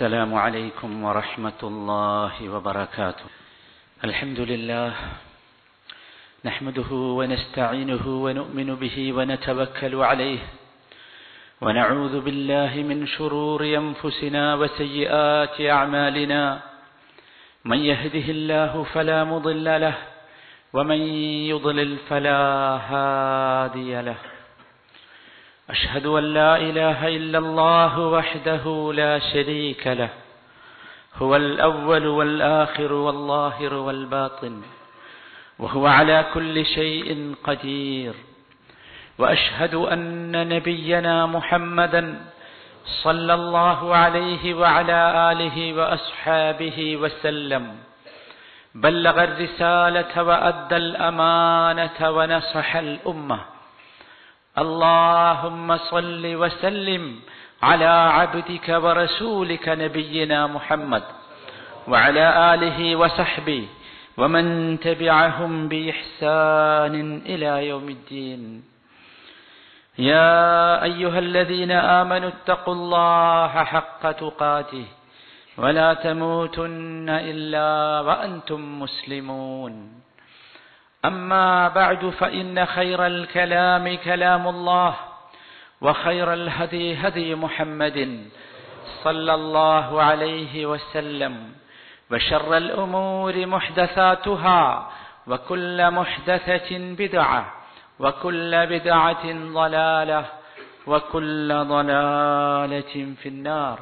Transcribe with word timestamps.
السلام 0.00 0.32
عليكم 0.34 1.04
ورحمة 1.04 1.60
الله 1.62 2.34
وبركاته. 2.48 3.28
الحمد 4.04 4.40
لله 4.40 4.92
نحمده 6.44 6.90
ونستعينه 6.92 8.04
ونؤمن 8.24 8.68
به 8.80 8.96
ونتوكل 9.12 9.94
عليه 9.94 10.42
ونعوذ 11.60 12.14
بالله 12.20 12.72
من 12.80 13.06
شرور 13.06 13.60
أنفسنا 13.60 14.44
وسيئات 14.54 15.60
أعمالنا. 15.60 16.42
من 17.64 17.78
يهده 17.84 18.26
الله 18.36 18.72
فلا 18.96 19.24
مضل 19.24 19.80
له 19.84 19.96
ومن 20.72 21.00
يضلل 21.52 21.92
فلا 22.08 22.40
هادي 22.88 23.92
له. 24.00 24.39
أشهد 25.70 26.06
أن 26.06 26.24
لا 26.24 26.56
إله 26.56 27.08
إلا 27.08 27.38
الله 27.38 27.98
وحده 27.98 28.92
لا 28.94 29.18
شريك 29.18 29.86
له 29.86 30.08
هو 31.16 31.36
الأول 31.36 32.06
والآخر 32.06 32.92
والظاهر 32.92 33.74
والباطن 33.74 34.62
وهو 35.58 35.86
على 35.86 36.26
كل 36.34 36.66
شيء 36.66 37.34
قدير. 37.44 38.14
وأشهد 39.18 39.74
أن 39.74 40.48
نبينا 40.48 41.26
محمدا 41.26 42.20
صلى 43.02 43.34
الله 43.34 43.94
عليه 43.94 44.54
وعلى 44.54 45.30
آله 45.32 45.56
وأصحابه 45.78 46.96
وسلم 46.96 47.76
بلغ 48.74 49.24
الرسالة 49.24 50.22
وأدى 50.22 50.76
الأمانة 50.76 52.10
ونصح 52.10 52.76
الأمة. 52.76 53.40
اللهم 54.58 55.76
صل 55.76 56.24
وسلم 56.26 57.20
على 57.62 57.92
عبدك 58.18 58.68
ورسولك 58.68 59.68
نبينا 59.68 60.46
محمد 60.46 61.02
وعلى 61.88 62.54
آله 62.54 62.96
وصحبه 62.96 63.64
ومن 64.18 64.46
تبعهم 64.80 65.68
بإحسان 65.68 67.22
إلى 67.26 67.68
يوم 67.68 67.88
الدين. 67.88 68.62
يا 69.98 70.82
أيها 70.82 71.18
الذين 71.18 71.72
آمنوا 71.72 72.28
اتقوا 72.28 72.74
الله 72.74 73.52
حق 73.64 74.02
تقاته 74.10 74.86
ولا 75.58 75.94
تموتن 75.94 77.08
إلا 77.08 78.00
وأنتم 78.00 78.80
مسلمون. 78.82 79.74
أما 81.04 81.68
بعد 81.68 82.08
فإن 82.08 82.66
خير 82.66 83.06
الكلام 83.06 83.96
كلام 83.96 84.48
الله 84.48 84.94
وخير 85.80 86.32
الهدي 86.32 86.94
هدي 86.94 87.34
محمد 87.34 88.28
صلى 89.04 89.34
الله 89.34 90.02
عليه 90.02 90.66
وسلم 90.66 91.52
وشر 92.10 92.56
الأمور 92.56 93.46
محدثاتها 93.46 94.90
وكل 95.26 95.90
محدثة 95.90 96.78
بدعة 96.98 97.52
وكل 98.00 98.66
بدعة 98.66 99.52
ضلالة 99.52 100.24
وكل 100.86 101.64
ضلالة 101.64 103.14
في 103.22 103.28
النار. 103.28 103.78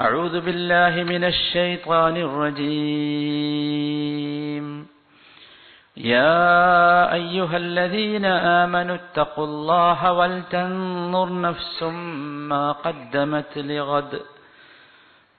أعوذ 0.00 0.40
بالله 0.40 1.02
من 1.02 1.24
الشيطان 1.24 2.16
الرجيم. 2.16 3.72
يا 5.97 6.43
أيها 7.13 7.57
الذين 7.57 8.25
آمنوا 8.61 8.95
اتقوا 8.95 9.45
الله 9.45 9.99
ولتنظر 10.13 11.27
نفس 11.41 11.77
ما 12.51 12.65
قدمت 12.85 13.53
لغد 13.71 14.11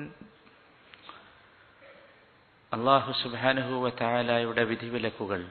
അള്ളാഹു 2.72 3.12
സുബാനുഹുവ 3.22 3.86
തായാലയുടെ 4.02 4.64
വിധിവിലക്കുകൾ 4.70 5.42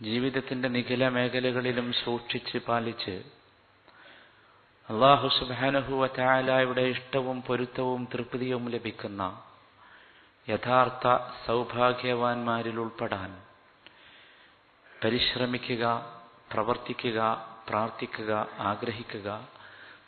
ജീവിതത്തിന്റെ 0.00 0.68
നിഖില 0.74 1.02
മേഖലകളിലും 1.16 1.88
സൂക്ഷിച്ച് 2.02 2.58
പാലിച്ച് 2.66 3.14
അള്ളാഹു 4.89 5.27
സുബാനുഹുവ 5.27 6.05
തായാലയുടെ 6.05 6.81
ഇഷ്ടവും 6.81 7.41
പൊരുത്തവും 7.41 8.07
തൃപ്തിയും 8.13 8.69
ലഭിക്കുന്ന 8.69 9.23
യഥാർത്ഥ 10.49 11.07
സൗഭാഗ്യവാന്മാരിൽ 11.45 12.77
ഉൾപ്പെടാൻ 12.79 13.31
പരിശ്രമിക്കുക 15.03 15.85
പ്രവർത്തിക്കുക 16.53 17.19
പ്രാർത്ഥിക്കുക 17.69 18.31
ആഗ്രഹിക്കുക 18.59 19.29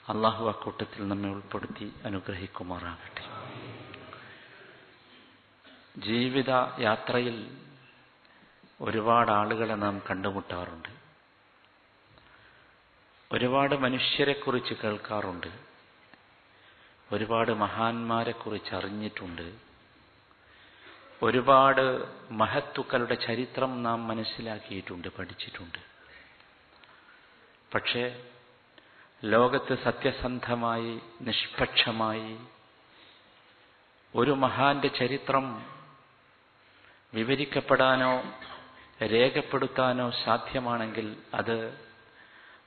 അള്ളാഹു 0.10 0.44
അക്കൂട്ടത്തിൽ 0.50 1.08
നമ്മെ 1.08 1.30
ഉൾപ്പെടുത്തി 1.30 1.88
അനുഗ്രഹിക്കുമാറാകട്ടെ. 2.06 3.26
ജീവിത 5.98 6.52
യാത്രയിൽ 6.80 7.38
ഒരുപാട് 8.82 9.32
ആളുകളെ 9.32 9.76
നാം 9.76 10.02
കണ്ടുമുട്ടാറുണ്ട്. 10.10 11.01
ഒരുപാട് 13.34 13.76
മനുഷ്യരെ 13.76 14.34
കുറിച്ച് 14.34 14.74
കേൾക്കാറുണ്ട്. 14.74 15.48
ഒരുപാട് 17.12 17.52
മഹാന്മാരെ 17.52 18.32
കുറിച്ച് 18.32 18.76
അറിഞ്ഞിട്ടുണ്ട്. 18.76 19.56
ഒരുപാട് 21.22 22.06
മഹത്തുക്കളുടെ 22.32 23.16
ചരിത്രം 23.16 23.84
നാം 23.84 24.08
മനസ്സിലാക്കിയിട്ടുണ്ട് 24.08 25.08
പഠിച്ചിട്ടുണ്ട്. 25.08 25.78
പക്ഷേ 27.76 28.26
ലോകത്ത് 29.24 29.84
സത്യസന്ധമായി 29.84 31.00
നിഷ്പക്ഷമായി 31.22 32.38
ഒരു 34.16 34.32
മഹാന്റെ 34.32 34.88
ചരിത്രം 34.88 35.66
വിവരിക്കപ്പെടാനോ 37.14 38.24
രേഖപ്പെടുത്താനോ 39.06 40.12
സാധ്യമാണെങ്കിൽ 40.12 41.18
അത് 41.34 41.91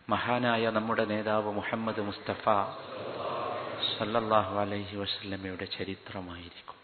മഹാനായ 0.09 0.71
നമ്മുടെ 0.71 1.05
നേതാവ് 1.05 1.53
മുഹമ്മദ് 1.53 2.01
മുസ്തഫ 2.01 2.45
സല്ലല്ലാഹു 3.91 4.55
അലൈഹി 4.59 4.97
വസല്ലമയുടെ 4.97 5.65
ചരിത്രമായിരിക്കും. 5.65 6.77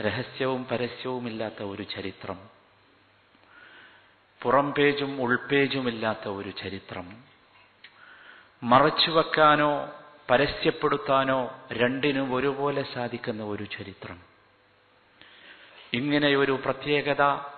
രഹസ്യവും 0.00 0.64
പരസ്യവുമില്ലാത്ത 0.64 1.62
ഒരു 1.62 1.82
ചരിത്രം 1.82 2.38
പുറം 4.42 4.72
പേജും 4.72 5.22
ഉൾപേജുമില്ലാത്ത 5.22 6.28
ഒരു 6.28 6.50
ചരിത്രം 6.50 7.24
മറച്ചുവെക്കാനോ 8.62 9.88
പരസ്യപ്പെടുത്താനോ 10.30 11.40
രണ്ടിനും 11.72 12.34
ഒരുപോലെ 12.34 12.82
സാധിക്കുന്ന 12.82 13.42
ഒരു 13.42 13.64
ചരിത്രം. 13.64 14.18
ഇങ്ങനെയൊരു 15.94 16.52
പ്രത്യേകത 16.64 17.51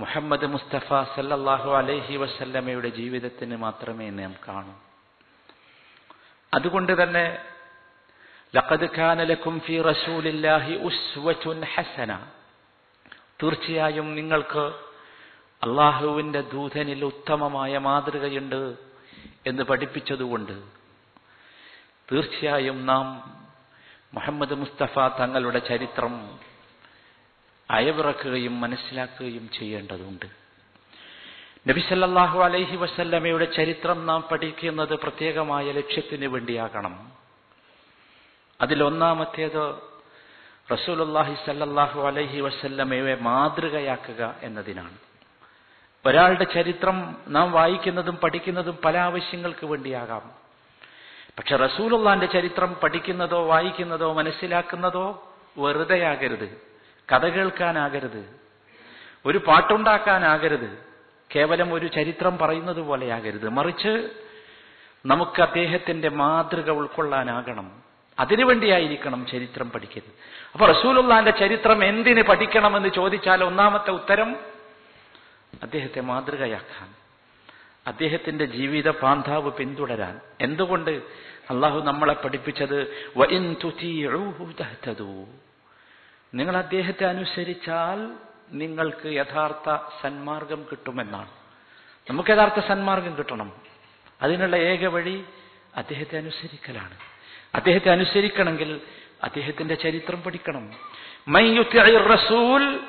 മുഹമ്മദ് 0.00 0.46
മുസ്തഫ 0.46 0.88
സല്ലാഹു 1.14 1.70
അലൈഹി 1.70 2.16
വസല്ലമയുടെ 2.16 2.88
ജീവിതത്തിന് 2.88 3.56
മാത്രമേ 3.56 4.10
നാം 4.10 4.34
കാണൂ. 4.48 4.74
അതുകൊണ്ട് 6.54 7.02
തന്നെ 7.02 7.38
ലഖദ് 8.54 8.88
ലക്കും 9.30 9.60
ഫി 9.60 9.82
റസൂലില്ലാഹി 9.82 10.74
ഉസ്വത്തുൻ 10.74 11.64
ഹസന. 11.74 12.18
തീർച്ചയായും 13.42 14.14
നിങ്ങൾക്ക് 14.14 14.64
അള്ളാഹുവിന്റെ 15.62 16.40
ദൂതനിൽ 16.40 17.04
ഉത്തമമായ 17.04 17.78
മാതൃകയുണ്ട് 17.78 18.76
എന്ന് 19.46 19.62
പഠിപ്പിച്ചതുകൊണ്ട് 19.62 20.62
തീർച്ചയായും 22.12 22.86
നാം 22.86 23.06
മുഹമ്മദ് 24.14 24.54
മുസ്തഫ 24.54 24.98
തങ്ങളുടെ 25.18 25.58
ചരിത്രം 25.58 26.14
അയവിറക്കുകയും 27.70 28.60
മനസ്സിലാക്കുകയും 28.60 29.50
ചെയ്യേണ്ടതുണ്ട്. 29.58 30.26
നബിസല്ലാഹു 31.68 32.40
അലൈഹി 32.40 32.76
വസല്ലമയുടെ 32.76 33.44
ചരിത്രം 33.44 34.06
നാം 34.06 34.24
പഠിക്കുന്നത് 34.32 34.94
പ്രത്യേകമായ 34.98 35.72
ലക്ഷ്യത്തിന് 35.72 36.26
വേണ്ടിയാകണം. 36.26 37.12
അതിലൊന്നാമത്തേത് 38.60 39.74
റസൂലുല്ലാഹി 40.72 41.34
സല്ലാഹു 41.34 42.00
അലൈഹി 42.00 42.40
വസല്ലമയെ 42.40 43.14
മാതൃകയാക്കുക 43.14 44.34
എന്നതിനാണ്. 44.42 44.98
ഒരാളുടെ 46.06 46.44
ചരിത്രം 46.44 47.16
നാം 47.28 47.52
വായിക്കുന്നതും 47.52 48.16
പഠിക്കുന്നതും 48.16 48.78
പല 48.84 48.98
ആവശ്യങ്ങൾക്ക് 48.98 49.66
വേണ്ടിയാകാം. 49.66 50.32
പക്ഷെ 51.38 51.56
റസൂലുള്ളാന്റെ 51.56 52.26
ചരിത്രം 52.26 52.74
പഠിക്കുന്നതോ 52.74 53.46
വായിക്കുന്നതോ 53.46 54.12
മനസ്സിലാക്കുന്നതോ 54.12 55.34
വെറുതെയാകരുത്. 55.58 56.73
കഥ 57.12 57.26
കേൾക്കാനാകരുത്. 57.26 58.40
ഒരു 59.26 59.38
പാട്ടുണ്ടാക്കാനാകരുത്. 59.38 60.78
കേവലം 61.36 61.74
ഒരു 61.74 61.86
ചരിത്രം 61.86 62.38
പറയുന്നത് 62.38 62.80
പോലെയാകരുത്. 62.80 63.48
മറിച്ച് 63.48 64.10
നമുക്ക് 65.06 65.42
അദ്ദേഹത്തിന്റെ 65.42 66.08
മാതൃക 66.08 66.70
ഉൾക്കൊള്ളാനാകണം. 66.70 67.82
അതിനുവേണ്ടിയായിരിക്കണം 68.18 69.26
ചരിത്രം 69.26 69.70
പഠിക്കുന്നത് 69.70 70.12
അപ്പൊ 70.52 70.66
റസൂലുള്ളാന്റെ 70.66 71.30
ചരിത്രം 71.30 71.84
എന്തിന് 71.84 72.22
പഠിക്കണമെന്ന് 72.22 72.88
ചോദിച്ചാൽ 72.88 73.44
ഒന്നാമത്തെ 73.44 73.90
ഉത്തരം 73.90 74.36
അദ്ദേഹത്തെ 75.62 76.00
മാതൃകയാക്കാൻ. 76.00 76.94
അദ്ദേഹത്തിന്റെ 77.86 78.44
ജീവിത 78.44 78.88
പാന്താവ് 78.88 79.50
പിന്തുടരാൻ. 79.50 80.20
എന്തുകൊണ്ട്? 80.40 80.90
അള്ളാഹു 81.50 81.80
നമ്മളെ 81.80 82.14
പഠിപ്പിച്ചത്. 82.14 83.08
നിങ്ങൾ 86.34 86.56
അദ്ദേഹത്തെ 86.56 87.04
അനുസരിച്ചാൽ 87.04 88.12
നിങ്ങൾക്ക് 88.52 89.06
യഥാർത്ഥ 89.06 89.76
സന്മാർഗം 90.02 90.66
കിട്ടുമെന്നാണ്. 90.70 91.28
നമുക്ക് 92.10 92.30
യഥാർത്ഥ 92.30 92.66
സന്മാർഗം 92.66 93.16
കിട്ടണം. 93.16 93.52
അതിനുള്ള 94.22 94.56
ഏക 94.56 94.86
വഴി 94.86 95.24
അദ്ദേഹത്തെ 95.76 96.18
അനുസരിക്കലാണ്. 96.18 96.98
അദ്ദേഹത്തെ 97.54 97.90
അനുസരിക്കണമെങ്കിൽ 97.90 98.80
അദ്ദേഹത്തിന്റെ 99.22 99.74
ചരിത്രം 99.74 100.22
പഠിക്കണം. 100.22 100.70
റസൂൽ 102.14 102.80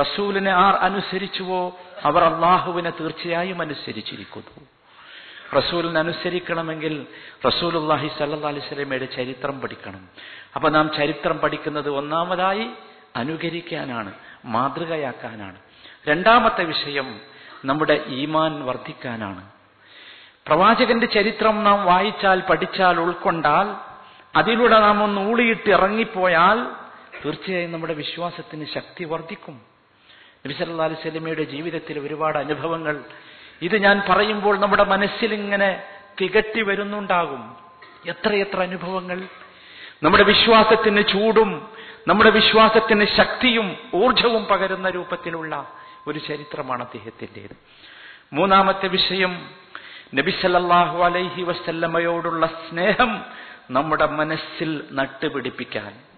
റസൂലിനെ 0.00 0.50
ആർ 0.50 0.74
അനുസരിച്ചുവോ? 0.74 1.78
അവർ 2.04 2.24
അള്ളാഹുവിനെ 2.24 2.90
തീർച്ചയായും 2.90 3.60
അനുസരിച്ചിരിക്കുന്നു. 3.60 4.66
റസൂലിനെ 5.56 6.00
അനുസരിക്കണമെങ്കിൽ 6.00 7.06
റസൂലുല്ലാഹി 7.46 8.08
സല്ലാ 8.18 8.48
അലൈഹി 8.48 8.68
സ്വലമയുടെ 8.68 9.04
ചരിത്രം 9.04 9.60
പഠിക്കണം. 9.60 10.08
അപ്പൊ 10.54 10.68
നാം 10.68 10.90
ചരിത്രം 10.96 11.38
പഠിക്കുന്നത് 11.38 11.90
ഒന്നാമതായി 11.90 12.66
അനുകരിക്കാനാണ് 13.16 14.12
മാതൃകയാക്കാനാണ്. 14.44 15.58
രണ്ടാമത്തെ 16.08 16.64
വിഷയം 16.64 17.20
നമ്മുടെ 17.64 18.04
ഈമാൻ 18.08 18.64
വർദ്ധിക്കാനാണ്. 18.64 19.50
പ്രവാചകന്റെ 20.46 21.06
ചരിത്രം 21.06 21.64
നാം 21.64 21.84
വായിച്ചാൽ 21.84 22.40
പഠിച്ചാൽ 22.40 23.00
ഉൾക്കൊണ്ടാൽ 23.00 23.66
അതിലൂടെ 24.38 24.78
നാം 24.80 25.02
ഒന്ന് 25.04 25.20
ഊളിയിട്ട് 25.20 25.70
ഇറങ്ങിപ്പോയാൽ 25.70 26.58
തീർച്ചയായും 27.24 27.72
നമ്മുടെ 27.72 27.94
വിശ്വാസത്തിന് 27.94 28.66
ശക്തി 28.74 29.04
വർദ്ധിക്കും. 29.04 29.60
നബി 30.46 30.52
സല്ലല്ലാഹു 30.52 30.90
അലൈഹി 30.90 31.08
വസല്ലമയുടെ 31.08 31.42
ജീവിതത്തിൽ 31.42 31.98
ഒരുപാട് 31.98 32.38
അനുഭവങ്ങൾ 32.38 33.04
ഇത് 33.62 33.76
ഞാൻ 33.76 34.02
പറയുമ്പോൾ 34.08 34.58
നമ്മുടെ 34.58 34.84
മനസ്സിലിങ്ങനെ 34.84 35.82
തികട്ടി 36.20 36.62
വരുന്നുണ്ടാകും. 36.62 37.56
എത്രയെത്ര 38.06 38.62
അനുഭവങ്ങൾ. 38.62 39.22
നമ്മുടെ 40.02 40.24
വിശ്വാസത്തിന് 40.24 41.02
ചൂടും 41.08 41.68
നമ്മുടെ 42.08 42.30
വിശ്വാസത്തിന് 42.30 43.06
ശക്തിയും 43.06 43.76
ഊർജവും 43.94 44.44
പകരുന്ന 44.44 44.90
രൂപത്തിലുള്ള 44.90 45.72
ഒരു 46.06 46.18
ചരിത്രമാണ് 46.18 46.82
അദ്ദേഹത്തിന്റെത്. 46.82 47.56
മൂന്നാമത്തെ 48.32 48.88
വിഷയം 48.88 49.50
നബി 50.14 50.30
സല്ലല്ലാഹു 50.30 51.02
അലൈഹി 51.02 51.42
വസല്ലമയോടുള്ള 51.42 52.46
സ്നേഹം 52.46 53.24
നമ്മുടെ 53.70 54.06
മനസ്സിൽ 54.06 54.84
നട്ടുപിടിപ്പിക്കാൻ. 54.92 56.11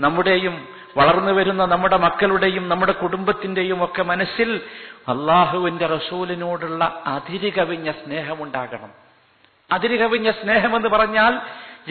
നമ്മുടെയും 0.00 0.68
വളർന്നു 0.96 1.32
വരുന്ന 1.32 1.64
നമ്മുടെ 1.64 1.96
മക്കളുടെയും 1.96 2.68
നമ്മുടെ 2.68 2.92
കുടുംബത്തിന്റെയും 2.92 3.84
ഒക്കെ 3.84 4.02
മനസ്സിൽ 4.02 4.60
അള്ളാഹുവിന്റെ 5.08 5.86
റസൂലിനോടുള്ള 5.86 7.02
അതിരുകവിഞ്ഞ 7.06 7.90
സ്നേഹമുണ്ടാകണം. 7.90 8.90
അതിരുകവിഞ്ഞ 9.72 10.30
സ്നേഹം 10.30 10.60
സ്നേഹമെന്ന് 10.60 10.88
പറഞ്ഞാൽ 10.88 11.40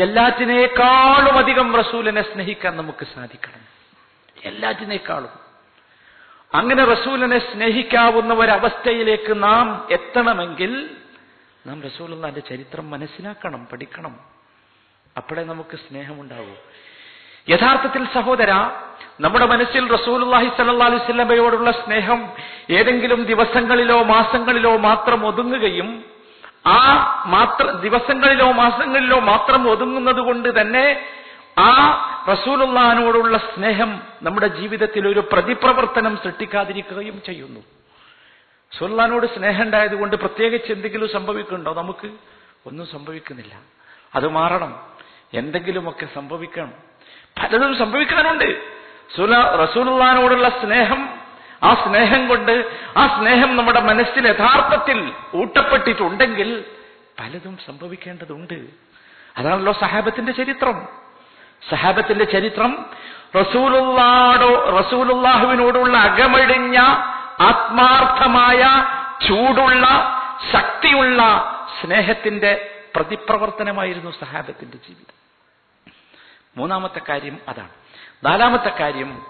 എല്ലാറ്റിനേക്കാളും 0.01 1.37
അധികം 1.37 1.75
റസൂലിനെ 1.75 2.21
സ്നേഹിക്കാൻ 2.21 2.77
നമുക്ക് 2.77 3.07
സാധിക്കണം. 3.15 3.77
എല്ലാറ്റിനേക്കാളും. 4.43 5.29
അങ്ങനെ 6.53 6.83
റസൂലിനെ 6.83 7.39
സ്നേഹിക്കാവുന്ന 7.39 8.33
ഒരവസ്ഥയിലേക്ക് 8.33 9.43
നാം 9.43 9.87
എത്തണമെങ്കിൽ 9.91 10.89
നാം 11.67 11.81
റസൂലിന്റെ 11.81 12.39
ചരിത്രം 12.39 12.89
മനസ്സിലാക്കണം 12.89 13.67
പഠിക്കണം. 13.71 14.19
അപ്പോഴേ 15.17 15.43
നമുക്ക് 15.43 15.77
സ്നേഹമുണ്ടാവൂ. 15.77 16.55
യഥാർത്ഥത്തിൽ 17.49 18.05
സഹോദര 18.13 18.51
നമ്മുടെ 19.19 19.45
മനസ്സിൽ 19.45 19.91
റസൂലുള്ളാഹി 19.91 20.49
സ്വല്ലല്ലാഹി 20.49 20.91
അലൈഹി 20.91 21.03
വസല്ലമയോടുള്ള 21.03 21.71
സ്നേഹം 21.71 22.29
ഏതെങ്കിലും 22.69 23.23
ദിവസങ്ങളിലോ 23.23 24.03
മാസങ്ങളിലോ 24.03 24.77
മാത്രം 24.77 25.27
ഒതുങ്ങുകയും 25.27 26.05
ആ 26.65 27.03
മാത്ര 27.27 27.71
ദിവസങ്ങളിലോ 27.71 28.51
മാസങ്ങളിലോ 28.51 29.19
മാത്രം 29.19 29.69
ഒതുങ്ങുന്നത് 29.69 30.19
കൊണ്ട് 30.19 30.61
തന്നെ 30.61 31.05
ആ 31.59 31.69
റസൂലുള്ളഹാനോടുള്ള 32.31 33.37
സ്നേഹം 33.37 34.01
നമ്മുടെ 34.23 34.47
ജീവിതത്തിൽ 34.47 35.07
ഒരു 35.07 35.19
പ്രതിപ്രവർത്തനം 35.31 36.17
സൃഷ്ടിക്കാതിരിക്കുകയും 36.17 37.21
ചെയ്യുന്നു. 37.25 37.59
റസൂലുള്ളാഹിനോട് 38.73 39.27
സ്നേഹം 39.35 39.63
ഉണ്ടായതുകൊണ്ട് 39.63 40.15
പ്രത്യേകിച്ച് 40.15 40.71
എന്തെങ്കിലും 40.71 41.09
സംഭവിക്കുന്നുണ്ടോ? 41.09 41.73
നമുക്ക് 41.73 42.07
ഒന്നും 42.65 42.87
സംഭവിക്കുന്നില്ല. 42.87 43.59
അത് 44.15 44.27
മാറണം. 44.27 44.79
എന്തെങ്കിലുമൊക്കെ 45.33 46.07
സംഭവിക്കണം. 46.15 46.86
പലതും 47.39 47.77
സംഭവിക്കാനുണ്ട്. 47.77 48.49
റസൂലുള്ളാനോടുള്ള 49.63 50.49
സ്നേഹം 50.49 51.09
ആ 51.63 51.73
സ്നേഹം 51.73 52.27
കൊണ്ട് 52.27 52.51
ആ 52.97 53.07
സ്നേഹം 53.07 53.57
നമ്മുടെ 53.57 53.81
മനസ്സിൽ 53.81 54.27
യഥാർത്ഥത്തിൽ 54.27 55.11
ഊട്ടപ്പെട്ടിട്ടുണ്ടെങ്കിൽ 55.35 56.63
പലതും 57.19 57.57
സംഭവിക്കേണ്ടതുണ്ട്. 57.65 58.59
അതാണല്ലോ 59.37 59.73
സഹാബത്തിന്റെ 59.73 60.31
ചരിത്രം. 60.31 60.87
സഹാബത്തിന്റെ 61.69 62.25
ചരിത്രം 62.25 62.85
റസൂലുള്ളാടോ 63.35 64.51
റസൂലുള്ളാഹുവിനോടുള്ള 64.79 65.97
അകമഴിഞ്ഞ 65.97 66.77
ആത്മാർത്ഥമായ 67.39 68.61
ചൂടുള്ള 69.27 69.85
ശക്തിയുള്ള 70.51 71.21
സ്നേഹത്തിന്റെ 71.81 72.51
പ്രതിപ്രവർത്തനമായിരുന്നു 72.95 74.11
സഹാബത്തിന്റെ 74.11 74.77
ജീവിതം. 74.87 75.16
മൂന്നാമത്തെ 76.57 77.01
കാര്യം 77.09 77.37
അതാണ്. 77.47 77.69
നാലാമത്തെ 78.23 78.69
കാര്യം 78.79 79.25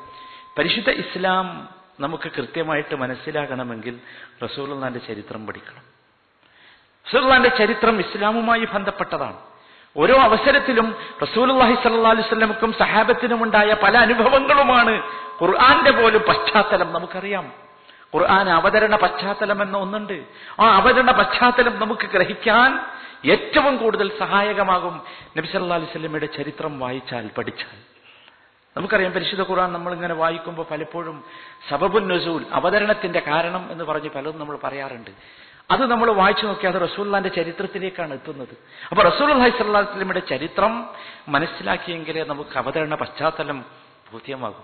പരിശുദ്ധ 0.57 0.89
ഇസ്ലാം 0.89 1.69
നമുക്ക് 2.00 2.31
കൃത്യമായിട്ട് 2.31 2.95
മനസ്സിലാകണമെങ്കിൽ 2.95 4.00
റസൂലുള്ളാന്റെ 4.44 5.00
ചരിത്രം 5.00 5.47
പഠിക്കണം. 5.47 5.97
റസൂലുള്ളാന്റെ 7.09 7.50
ചരിത്രം 7.50 8.00
ഇസ്ലാമുമായി 8.00 8.65
ബന്ധപ്പെട്ടതാണ്. 8.65 9.38
ഓരോ 9.97 10.15
അവസരത്തിലും 10.15 10.95
റസൂലുള്ളാഹി 11.21 11.75
സല്ലാ 11.75 12.13
സഹാബത്തിനും 12.79 13.44
ഉണ്ടായ 13.44 13.75
പല 13.83 13.97
അനുഭവങ്ങളുമാണ് 13.97 15.01
ഖുർആന്റെ 15.41 15.91
പോലും 15.91 16.21
പശ്ചാത്തലം 16.21 16.94
നമുക്കറിയാം. 16.94 17.53
ഖുർആൻ 18.15 18.50
അവതരണ 18.50 18.95
പശ്ചാത്തലം 18.95 19.62
എന്ന 19.62 19.77
ഒന്നുണ്ട്. 19.77 20.25
ആ 20.59 20.75
അവതരണ 20.75 21.12
പശ്ചാത്തലം 21.12 21.80
നമുക്ക് 21.80 22.07
ഗ്രഹിക്കാൻ 22.07 22.96
ഏറ്റവും 23.25 23.77
കൂടുതൽ 23.77 24.19
സഹായകമാകും 24.19 25.01
നബി 25.37 25.47
സല്ലല്ലാഹു 25.47 25.81
അലൈഹി 25.81 25.91
വസല്ലമയുടെ 25.91 26.25
ചരിത്രം 26.25 26.79
വായിച്ചാൽ 26.79 27.29
പഠിച്ചാൽ. 27.37 27.77
നമുക്കറിയാം 28.77 29.11
പരിശുദ്ധ 29.11 29.41
ഖുർആൻ 29.41 29.73
നമ്മൾ 29.73 29.93
ഇങ്ങനെ 29.93 30.13
വായിക്കുമ്പോൾ 30.13 30.65
പലപ്പോഴും 30.71 31.23
സബബുൻ 31.69 32.07
നസൂൽ 32.07 32.45
അവതരണത്തിന്റെ 32.51 33.19
കാരണം 33.19 33.71
എന്ന് 33.71 33.83
പറഞ്ഞ് 33.83 34.09
പലതും 34.09 34.39
നമ്മൾ 34.39 34.57
പറയാറുണ്ട്. 34.63 35.11
അത് 35.71 35.92
നമ്മൾ 35.92 36.11
വായിച്ചു 36.11 36.45
നോക്കിയാൽ 36.45 36.75
അത് 36.75 36.81
റസൂല്ലാന്റെ 36.81 37.30
ചരിത്രത്തിലേക്കാണ് 37.30 38.13
എത്തുന്നത്. 38.13 38.57
അപ്പൊ 38.89 39.03
റസൂൽ 39.03 39.31
അലൈഹി 39.31 39.57
സ്വല്ലാ 39.57 39.80
വസ്ലമിയുടെ 39.80 40.19
ചരിത്രം 40.19 40.89
മനസ്സിലാക്കിയെങ്കിലേ 41.27 42.23
നമുക്ക് 42.23 42.57
അവതരണ 42.57 42.95
പശ്ചാത്തലം 42.95 43.65
ബോധ്യമാകും. 44.13 44.63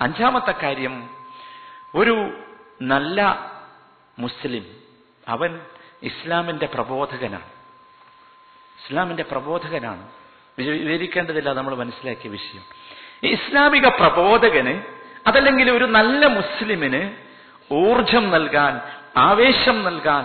അഞ്ചാമത്തെ 0.00 0.54
കാര്യം 0.62 1.10
ഒരു 1.94 2.32
നല്ല 2.82 3.50
മുസ്ലിം 4.18 4.76
അവൻ 5.28 5.60
ഇസ്ലാമിന്റെ 6.02 6.66
പ്രബോധകനാണ്. 6.66 7.55
ഇസ്ലാമിന്റെ 8.78 9.22
പ്രബോധകനാണ്. 9.22 10.08
വിവരിക്കേണ്ടതില്ല 10.58 11.52
നമ്മൾ 11.52 11.74
മനസ്സിലാക്കിയ 11.74 12.30
വിഷയം. 12.30 12.62
ഈ 13.24 13.32
ഇസ്ലാമിക 13.32 13.88
പ്രബോധകന് 13.88 14.82
അതല്ലെങ്കിൽ 15.26 15.70
ഒരു 15.70 15.84
നല്ല 15.84 16.26
മുസ്ലിമിന് 16.26 17.10
ഊർജം 17.72 18.30
നൽകാൻ 18.30 18.80
ആവേശം 19.16 19.84
നൽകാൻ 19.84 20.24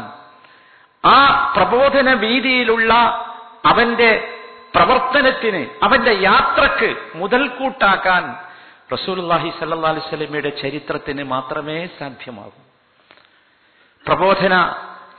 ആ 1.05 1.53
പ്രബോധന 1.55 2.13
വീതിയിലുള്ള 2.13 2.93
അവന്റെ 3.65 4.37
പ്രവർത്തനത്തിന് 4.75 5.67
അവന്റെ 5.83 6.11
യാത്രയ്ക്ക് 6.21 6.95
മുതൽക്കൂട്ടാക്കാൻ 7.15 8.35
റസൂലുള്ളാഹി 8.93 9.49
സല്ലല്ലാഹു 9.49 9.93
അലൈഹി 9.95 10.07
വസല്ലമയുടെ 10.07 10.49
ചരിത്രത്തിന് 10.49 11.23
മാത്രമേ 11.23 11.87
സാധ്യമാകൂ. 11.99 12.61
പ്രബോധന 14.07 14.75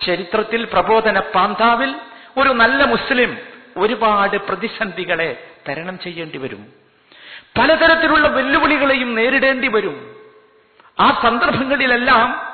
ചരിത്രത്തിൽ 0.06 0.64
പ്രബോധന 0.64 1.18
പാന്താവിൽ 1.20 1.94
ഒരു 2.38 2.48
നല്ല 2.48 2.84
മുസ്ലിം 2.84 3.38
ഒരുപാട് 3.76 4.36
പ്രതിസന്ധികളെ 4.36 5.30
തരണം 5.68 5.98
ചെയ്യേണ്ടി 5.98 6.38
വരും. 6.38 6.62
പലതരത്തിലുള്ള 7.58 8.28
വെല്ലുവിളികളെയും 8.28 9.14
നേരിടേണ്ടി 9.14 9.68
വരും. 9.68 10.16
ആ 11.00 11.20
സന്ദർഭങ്ങളിലെല്ലാം 11.22 12.52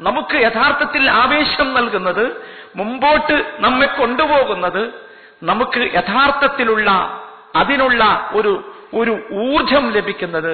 നമുക്ക് 0.00 0.36
യഥാർത്ഥത്തിൽ 0.36 1.10
ആവേശം 1.10 1.74
നൽകുന്നത് 1.74 2.42
മുമ്പോട്ട് 2.76 3.52
നമ്മെ 3.58 3.86
കൊണ്ടുപോകുന്നത് 3.86 4.82
നമുക്ക് 5.42 5.80
യഥാർത്ഥത്തിലുള്ള 5.80 6.90
അതിനുള്ള 7.56 8.30
ഒരു 8.32 8.52
ഒരു 8.94 9.28
ഊർജം 9.32 9.90
ലഭിക്കുന്നത് 9.90 10.52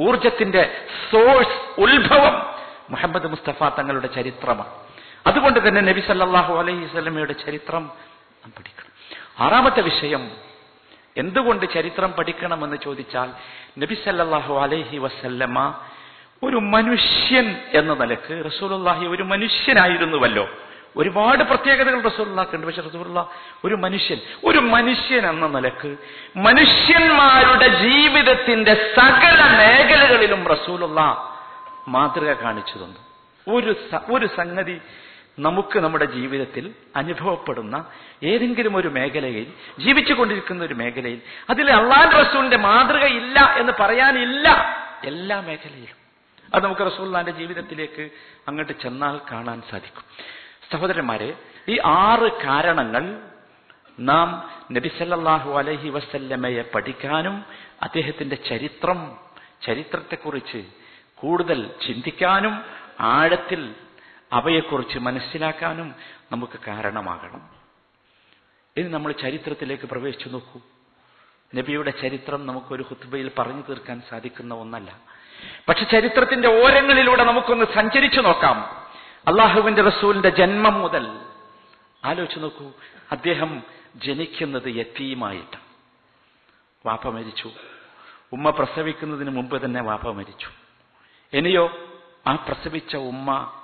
ഊർജത്തിന്റെ 0.00 0.62
സോഴ്സ് 1.10 1.80
ഉത്ഭവം 1.80 2.34
മുഹമ്മദ് 2.90 3.26
മുസ്തഫ 3.26 3.68
തങ്ങളുടെ 3.68 4.06
ചരിത്രമാണ്. 4.06 4.70
അതുകൊണ്ട് 5.26 5.68
തന്നെ 5.68 5.80
നബി 5.80 6.00
സല്ലാഹു 6.00 6.54
അലൈഹി 6.54 6.86
സ്വലമയുടെ 6.86 7.32
ചരിത്രം 7.32 7.90
നാം 8.42 8.52
പഠിക്കണം. 8.58 8.92
ആറാമത്തെ 9.38 9.80
വിഷയം 9.80 10.30
എന്തുകൊണ്ട് 11.16 11.66
ചരിത്രം 11.74 12.12
പഠിക്കണമെന്ന് 12.12 12.76
ചോദിച്ചാൽ 12.84 13.28
നബി 13.78 13.94
സല്ലാഹു 14.04 14.54
അലൈഹി 14.54 14.98
വസല്ലമ 14.98 15.74
ഒരു 16.42 16.56
മനുഷ്യൻ 16.56 17.56
എന്ന 17.74 17.94
നിലയ്ക്ക് 17.94 18.42
റസൂലുള്ളാഹി 18.46 19.06
ഒരു 19.06 19.22
മനുഷ്യനായിരുന്നുവല്ലോ. 19.22 20.48
ഒരുപാട് 20.96 21.44
പ്രത്യേകതകൾ 21.44 22.00
കണ്ടു 22.52 22.66
പക്ഷെ 22.66 22.82
റസൂലുള്ള 22.82 23.28
ഒരു 23.64 23.74
മനുഷ്യൻ 23.74 24.18
ഒരു 24.44 24.58
മനുഷ്യൻ 24.58 25.26
എന്ന 25.28 25.46
നിലയ്ക്ക് 25.46 25.96
മനുഷ്യന്മാരുടെ 26.36 27.68
ജീവിതത്തിന്റെ 27.82 28.92
സകല 28.96 29.40
മേഖലകളിലും 29.58 30.46
റസൂലുള്ള 30.48 31.00
മാതൃക 31.88 32.32
കാണിച്ചു 32.32 32.74
തന്നു 32.78 33.00
ഒരു 33.54 33.76
ഒരു 34.12 34.26
സംഗതി 34.36 34.80
നമുക്ക് 35.38 35.78
നമ്മുടെ 35.78 36.04
ജീവിതത്തിൽ 36.04 36.74
അനുഭവപ്പെടുന്ന 36.96 37.86
ഏതെങ്കിലും 38.22 38.76
ഒരു 38.76 38.88
മേഖലയിൽ 38.88 39.52
ജീവിച്ചുകൊണ്ടിരിക്കുന്ന 39.78 40.64
ഒരു 40.64 40.74
മേഖലയിൽ 40.74 41.22
അതിൽ 41.50 41.70
അള്ളാൻ 41.70 42.10
റസൂലിന്റെ 42.10 42.56
മാതൃക 42.56 43.04
ഇല്ല 43.04 43.54
എന്ന് 43.58 43.72
പറയാനില്ല. 43.80 44.48
എല്ലാ 45.04 45.40
മേഖലയിലും. 45.40 45.98
അത് 46.54 46.64
നമുക്ക് 46.64 46.80
റസൂല്ലാന്റെ 46.80 47.32
ജീവിതത്തിലേക്ക് 47.32 48.10
അങ്ങോട്ട് 48.48 48.72
ചെന്നാൽ 48.72 49.20
കാണാൻ 49.32 49.62
സാധിക്കും. 49.70 50.02
സഹോദരന്മാരെ 50.72 51.34
ഈ 51.68 51.78
ആറ് 51.84 52.32
കാരണങ്ങൾ 52.42 53.20
നാം 54.00 54.50
നബിസല്ലാഹു 54.72 55.58
അലഹി 55.58 55.88
വസല്ലമയെ 55.88 56.62
പഠിക്കാനും 56.74 57.44
അദ്ദേഹത്തിന്റെ 57.82 58.36
ചരിത്രം 58.36 59.16
ചരിത്രത്തെക്കുറിച്ച് 59.66 60.64
കൂടുതൽ 61.14 61.70
ചിന്തിക്കാനും 61.86 62.64
ആഴത്തിൽ 63.00 63.74
അവയെക്കുറിച്ച് 64.32 64.98
മനസ്സിലാക്കാനും 64.98 65.94
നമുക്ക് 66.32 66.58
കാരണമാകണം. 66.66 67.50
ഇനി 68.76 68.88
നമ്മൾ 68.88 69.12
ചരിത്രത്തിലേക്ക് 69.12 69.84
പ്രവേശിച്ചു 69.84 70.28
നോക്കൂ. 70.28 70.60
നബിയുടെ 71.54 71.90
ചരിത്രം 71.90 72.46
നമുക്കൊരു 72.46 72.82
ഹുത്ബയിൽ 72.82 73.30
പറഞ്ഞു 73.38 73.62
തീർക്കാൻ 73.62 74.02
സാധിക്കുന്ന 74.10 74.54
ഒന്നല്ല. 74.54 74.98
പക്ഷെ 75.68 75.84
ചരിത്രത്തിന്റെ 75.84 76.48
ഓരങ്ങളിലൂടെ 76.48 77.24
നമുക്കൊന്ന് 77.24 77.64
സഞ്ചരിച്ചു 77.74 78.20
നോക്കാം. 78.20 78.56
അള്ളാഹുവിന്റെ 79.28 79.82
റസൂലിന്റെ 79.82 80.28
ജന്മം 80.28 80.74
മുതൽ. 80.74 81.20
ആലോചിച്ചു 82.04 82.38
നോക്കൂ 82.38 82.72
അദ്ദേഹം 83.12 83.62
ജനിക്കുന്നത് 83.96 84.76
യത്തീമായിട്ട് 84.76 85.56
വാപ്പ 86.86 87.08
മരിച്ചു. 87.08 87.50
ഉമ്മ 88.32 88.50
പ്രസവിക്കുന്നതിന് 88.50 89.30
മുമ്പ് 89.30 89.64
തന്നെ 89.64 89.82
വാപ്പ 89.82 90.08
മരിച്ചു. 90.08 90.48
ഇനിയോ 91.32 91.70
ആ 92.26 92.34
പ്രസവിച്ച 92.34 92.96
ഉമ്മ 92.96 93.57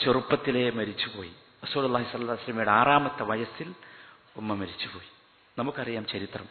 ചെറുപ്പത്തിലേ 0.00 0.70
മരിച്ചുപോയി. 0.70 1.32
അലൈഹി 1.62 2.16
വസല്ലമയുടെ 2.16 2.70
ആറാമത്തെ 2.70 3.22
വയസ്സിൽ 3.22 3.74
ഉമ്മ 4.36 4.54
മരിച്ചുപോയി. 4.54 5.08
നമുക്കറിയാം 5.58 6.06
ചരിത്രം. 6.06 6.44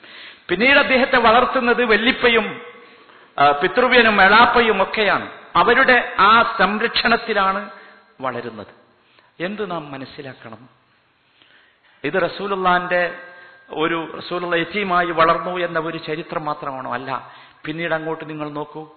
പിന്നീട് 0.50 0.80
അദ്ദേഹത്തെ 0.80 1.18
വളർത്തുന്നത് 1.18 1.86
വെല്ലിപ്പയും 1.86 2.62
പിതൃവ്യനും 3.62 4.22
എളാപ്പയും 4.22 4.84
ഒക്കെയാണ്. 4.84 5.32
അവരുടെ 5.56 6.16
ആ 6.20 6.56
സംരക്ഷണത്തിലാണ് 6.60 7.70
വളരുന്നത്. 8.22 8.68
എന്ത് 9.40 9.72
നാം 9.72 9.92
മനസ്സിലാക്കണം? 9.92 10.70
ഇത് 12.04 12.14
റസൂലുള്ളാന്റെ 12.14 13.18
ഒരു 13.70 14.18
റസൂലുള്ള 14.18 14.56
യത്തീമായി 14.56 15.06
വളർന്നു 15.06 15.58
എന്ന 15.58 15.80
ഒരു 15.80 15.98
ചരിത്രം 15.98 16.46
മാത്രമാണോ? 16.46 16.94
അല്ല. 16.94 17.32
പിന്നീട് 17.66 17.94
അങ്ങോട്ട് 17.94 18.30
നിങ്ങൾ 18.30 18.50
നോക്കൂ. 18.50 18.92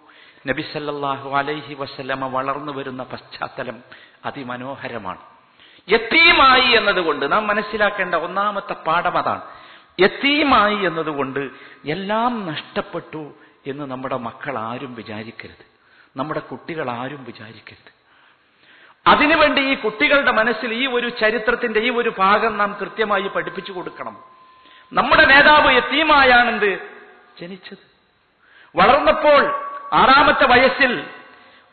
നബി 0.47 0.63
സല്ലല്ലാഹു 0.73 1.31
അലൈഹി 1.31 1.75
വസല്ലമ 1.75 2.27
വളർന്നു 2.27 2.73
വരുന്ന 2.73 3.03
പശ്ചാത്തലം 3.03 3.83
അതിമനോഹരമാണ്. 4.25 5.19
യത്തീമായി 5.89 6.77
എന്നതുകൊണ്ട് 6.77 7.33
നാം 7.33 7.47
മനസ്സിലാക്കേണ്ട 7.47 8.15
ഒന്നാമത്തെ 8.15 8.73
പാഠം 8.73 9.19
അതാണ്. 9.19 9.43
യത്തീമായി 10.01 10.77
എന്നതുകൊണ്ട് 10.77 11.51
എല്ലാം 11.87 12.47
നഷ്ടപ്പെട്ടു 12.47 13.35
എന്ന് 13.67 13.85
നമ്മുടെ 13.85 14.17
മക്കൾ 14.17 14.59
ആരും 14.59 14.95
വിചാരിക്കരുത്. 14.95 15.67
നമ്മുടെ 16.17 16.41
കുട്ടികൾ 16.41 16.91
ആരും 16.91 17.25
വിചാരിക്കരുത്. 17.25 17.93
അതിനുവേണ്ടി 19.07 19.61
ഈ 19.61 19.75
കുട്ടികളുടെ 19.75 20.33
മനസ്സിൽ 20.33 20.75
ഈ 20.75 20.87
ഒരു 20.87 21.09
ചരിത്രത്തിന്റെ 21.09 21.81
ഈ 21.81 21.91
ഒരു 21.91 22.13
ഭാഗം 22.19 22.59
നാം 22.59 22.77
കൃത്യമായി 22.81 23.23
പഠിപ്പിച്ചു 23.23 23.73
കൊടുക്കണം. 23.73 24.17
നമ്മുടെ 24.93 25.25
നേതാവ് 25.25 25.73
യത്തീമായാണെന്ത്? 25.73 26.79
ജനിച്ചത്. 27.41 27.99
വളർന്നപ്പോൾ 28.77 29.68
ആറാമത്തെ 29.93 30.47
വയസ്സിൽ 30.47 31.05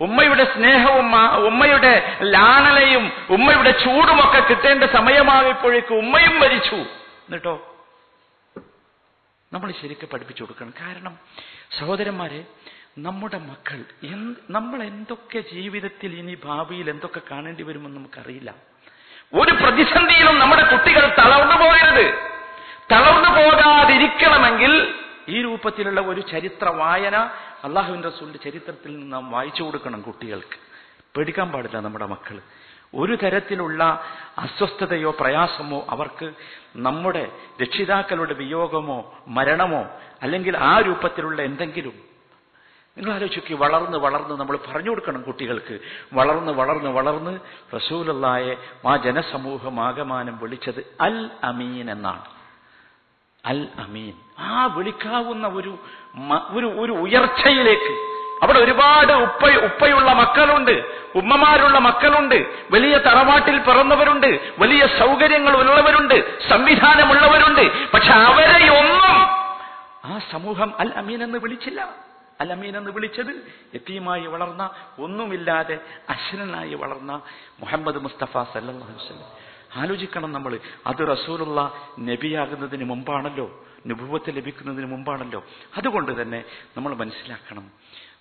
ഉമ്മയുടെ 0.02 0.44
സ്നേഹവും 0.44 1.16
ഉമ്മയുടെ 1.48 2.18
ലാണലയും 2.22 3.12
ഉമ്മയുടെ 3.30 3.72
ചൂടുമൊക്കെ 3.72 4.40
കിട്ടേണ്ട 4.40 4.84
സമയമാകുമ്പോഴേക്ക് 4.84 5.94
ഉമ്മയും 5.94 6.40
മരിച്ചു. 6.40 6.76
എന്നിട്ടോ? 6.76 7.76
നമ്മൾ 9.54 9.72
ശരിക്കും 9.72 10.10
പഠിപ്പിച്ചു 10.10 10.44
കൊടുക്കണം. 10.44 10.74
കാരണം 10.82 11.18
സഹോദരന്മാരെ 11.80 12.44
നമ്മുടെ 12.98 13.38
മക്കൾ 13.38 13.84
നമ്മൾ 14.50 14.84
എന്തൊക്കെ 14.84 15.40
ജീവിതത്തിൽ 15.40 16.20
ഇനി 16.20 16.38
ഭാവിയിൽ 16.46 16.90
എന്തൊക്കെ 16.90 17.22
കാണേണ്ടി 17.32 17.64
വരുമെന്ന് 17.64 17.98
നമുക്കറിയില്ല. 17.98 18.54
ഒരു 19.34 19.52
പ്രതിസന്ധിയിലും 19.52 20.40
നമ്മുടെ 20.40 20.64
കുട്ടികൾ 20.64 21.16
തളർന്നു 21.18 21.56
പോകരുത്. 21.56 22.14
തളർന്നു 22.92 23.30
പോകാതിരിക്കണമെങ്കിൽ 23.30 25.05
ഈ 25.30 25.42
രൂപത്തിലുള്ള 25.42 26.02
ഒരു 26.02 26.22
ചരിത്ര 26.22 26.70
വായന 26.70 27.16
അള്ളാഹുവിൻ 27.64 28.04
റസൂലിന്റെ 28.04 28.40
ചരിത്രത്തിൽ 28.40 28.98
നിന്ന് 28.98 29.12
നാം 29.14 29.32
വായിച്ചു 29.32 29.64
കൊടുക്കണം 29.64 30.02
കുട്ടികൾക്ക്. 30.02 30.58
പേടിക്കാൻ 31.18 31.52
പാടില്ല 31.52 31.80
നമ്മുടെ 31.80 32.06
മക്കൾ 32.06 32.40
ഒരു 32.96 33.16
തരത്തിലുള്ള 33.16 34.04
അസ്വസ്ഥതയോ 34.38 35.12
പ്രയാസമോ 35.20 35.86
അവർക്ക് 35.90 36.34
നമ്മുടെ 36.76 37.32
രക്ഷിതാക്കളുടെ 37.62 38.34
വിയോഗമോ 38.34 39.14
മരണമോ 39.28 39.86
അല്ലെങ്കിൽ 40.22 40.58
ആ 40.58 40.80
രൂപത്തിലുള്ള 40.80 41.42
എന്തെങ്കിലും 41.42 41.96
നിങ്ങൾ 42.98 43.14
ആലോചിക്കുക 43.14 43.58
വളർന്ന് 43.58 43.98
വളർന്ന് 43.98 44.36
നമ്മൾ 44.36 44.60
പറഞ്ഞു 44.68 44.90
കൊടുക്കണം 44.90 45.22
കുട്ടികൾക്ക്. 45.22 45.80
വളർന്ന് 46.14 46.52
വളർന്ന് 46.52 46.90
വളർന്ന് 46.90 47.40
റസൂലല്ലായെ 47.76 48.58
ആ 48.88 48.96
ജനസമൂഹം 48.98 49.82
ആകമാനം 49.82 50.38
വിളിച്ചത് 50.38 50.96
അൽ 51.02 51.30
അമീൻ 51.44 51.92
എന്നാണ്. 51.92 52.35
അൽ 53.46 53.68
അമീൻ. 53.80 54.14
ആ 54.40 54.66
വിളിക്കാവുന്ന 54.66 55.48
ഒരു 55.48 55.78
ഒരു 56.50 56.66
ഒരു 56.66 56.92
ഉയർച്ചയിലേക്ക്. 56.92 58.16
അവിടെ 58.44 58.60
ഒരുപാട് 58.60 59.14
ഉപ്പ 59.14 59.44
ഉപ്പയുള്ള 59.66 60.14
മക്കളുണ്ട് 60.14 60.72
ഉമ്മമാരുള്ള 61.16 61.78
മക്കളുണ്ട് 61.80 62.36
വലിയ 62.72 62.98
തറവാട്ടിൽ 62.98 63.58
പിറന്നവരുണ്ട് 63.60 64.54
വലിയ 64.60 64.88
സൗകര്യങ്ങൾ 65.00 65.58
ഉള്ളവരുണ്ട് 65.58 66.48
സംവിധാനമുള്ളവരുണ്ട്. 66.50 67.92
പക്ഷെ 67.92 68.12
അവരെയൊന്നും 68.12 69.16
ആ 70.06 70.20
സമൂഹം 70.32 70.74
അൽ 70.80 70.94
അമീൻ 70.96 71.24
എന്ന് 71.24 71.38
വിളിച്ചില്ല. 71.38 71.90
അൽ 72.42 72.52
അമീൻ 72.52 72.78
എന്ന് 72.78 72.92
വിളിച്ചത് 72.92 73.52
യത്തീമായി 73.76 74.26
വളർന്ന 74.26 74.70
ഒന്നുമില്ലാതെ 75.00 75.80
അശ്വനായി 76.10 76.74
വളർന്ന 76.74 77.22
മുഹമ്മദ് 77.60 78.00
മുസ്തഫ 78.00 78.38
വസല്ലം. 78.38 78.82
ആലോചിക്കണം 79.76 80.32
നമ്മൾ. 80.32 80.60
അത് 80.88 81.18
റസൂലുള്ള 81.18 81.74
നബിയാകുന്നതിന് 82.00 82.84
മുമ്പാണല്ലോ. 82.84 83.66
നുഭവത്ത് 83.88 84.36
ലഭിക്കുന്നതിന് 84.36 84.86
മുമ്പാണല്ലോ. 84.86 85.46
അതുകൊണ്ട് 85.78 86.22
തന്നെ 86.22 86.44
നമ്മൾ 86.78 86.96
മനസ്സിലാക്കണം. 86.96 87.72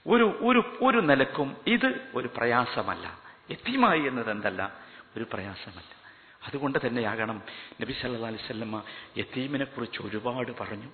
ഒരു 0.06 0.38
ഒരു 0.40 0.78
ഒരു 0.82 0.99
നിലക്കും 0.99 1.56
ഇത് 1.66 2.00
ഒരു 2.14 2.28
പ്രയാസമല്ല. 2.37 3.18
എത്തിമായി 3.50 4.00
എന്നത് 4.00 4.30
എന്തല്ല? 4.30 4.76
ഒരു 5.16 5.26
പ്രയാസമല്ല. 5.32 6.04
അതുകൊണ്ട് 6.49 6.78
തന്നെയാകണം. 6.87 7.42
നബി 7.80 7.92
സല്ലാ 7.92 8.28
അലൈഹി 8.28 8.44
വസല്ലമ 8.44 8.82
യത്തീമിനെ 9.16 9.64
കുറിച്ച് 9.64 10.02
ഒരുപാട് 10.02 10.52
പറഞ്ഞു. 10.61 10.88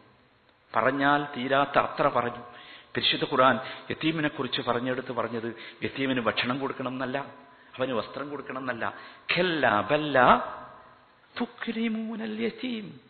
പറഞ്ഞാൽ 0.76 1.24
തീരാത്ത 1.36 1.78
അത്ര 1.78 2.08
പറഞ്ഞു. 2.08 2.42
പരിശുദ്ധ 2.96 3.24
ഖുർആൻ 3.24 3.58
യത്തീമിനെ 3.90 4.28
കുറിച്ച് 4.28 4.62
പറഞ്ഞെടുത്ത് 4.62 5.12
പറഞ്ഞത് 5.12 5.56
യത്തീമിന് 5.82 6.20
ഭക്ഷണം 6.20 6.58
കൊടുക്കണം 6.58 6.88
എന്നല്ല. 6.88 7.49
അവന് 7.76 7.92
വസ്ത്രം 7.92 8.30
കൊടുക്കണം 8.30 8.60
എന്നല്ല 8.60 8.94
ഖല്ല 9.36 9.80
ബല്ല 9.90 10.18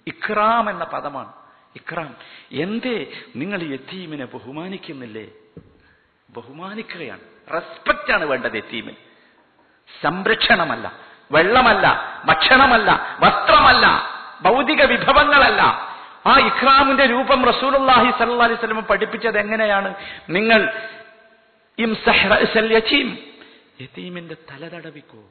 ഇക്റാം 0.06 0.70
എന്ന 0.70 0.84
പദമാണ്. 0.84 1.32
ഇക്റാം 1.76 2.16
എന്തേ? 2.52 3.12
നിങ്ങൾ 3.36 3.60
യത്തീമിനെ 3.62 4.24
ബഹുമാനിക്കുന്നില്ലേ? 4.24 5.26
ബഹുമാനിക്കുകയാണ്. 6.36 7.20
റെസ്പെക്റ്റ് 7.54 8.12
ആണ് 8.12 8.24
വേണ്ടത് 8.24 8.56
യത്തീമിന് 8.56 8.96
സംരക്ഷണമല്ല 10.02 10.92
വെള്ളമല്ല 11.32 11.86
ഭക്ഷണമല്ല 12.24 13.16
വസ്ത്രമല്ല 13.20 13.86
ഭൗതിക 14.42 14.82
വിഭവങ്ങളല്ല. 14.84 15.62
ആ 16.26 16.32
ഇഖ്റാമിന്റെ 16.38 17.06
രൂപം 17.06 17.40
റസൂലുള്ളാഹി 17.52 18.10
സല്ലല്ലാഹു 18.18 18.48
അലൈഹി 18.48 18.60
വസല്ലം 18.60 18.84
പഠിപ്പിച്ചത് 18.84 19.38
എങ്ങനെയാണ്? 19.38 19.94
നിങ്ങൾ 20.28 20.60
യതീമിന്റെ 23.80 24.34
തല 24.34 24.68
തടവിക്കോ. 24.68 25.24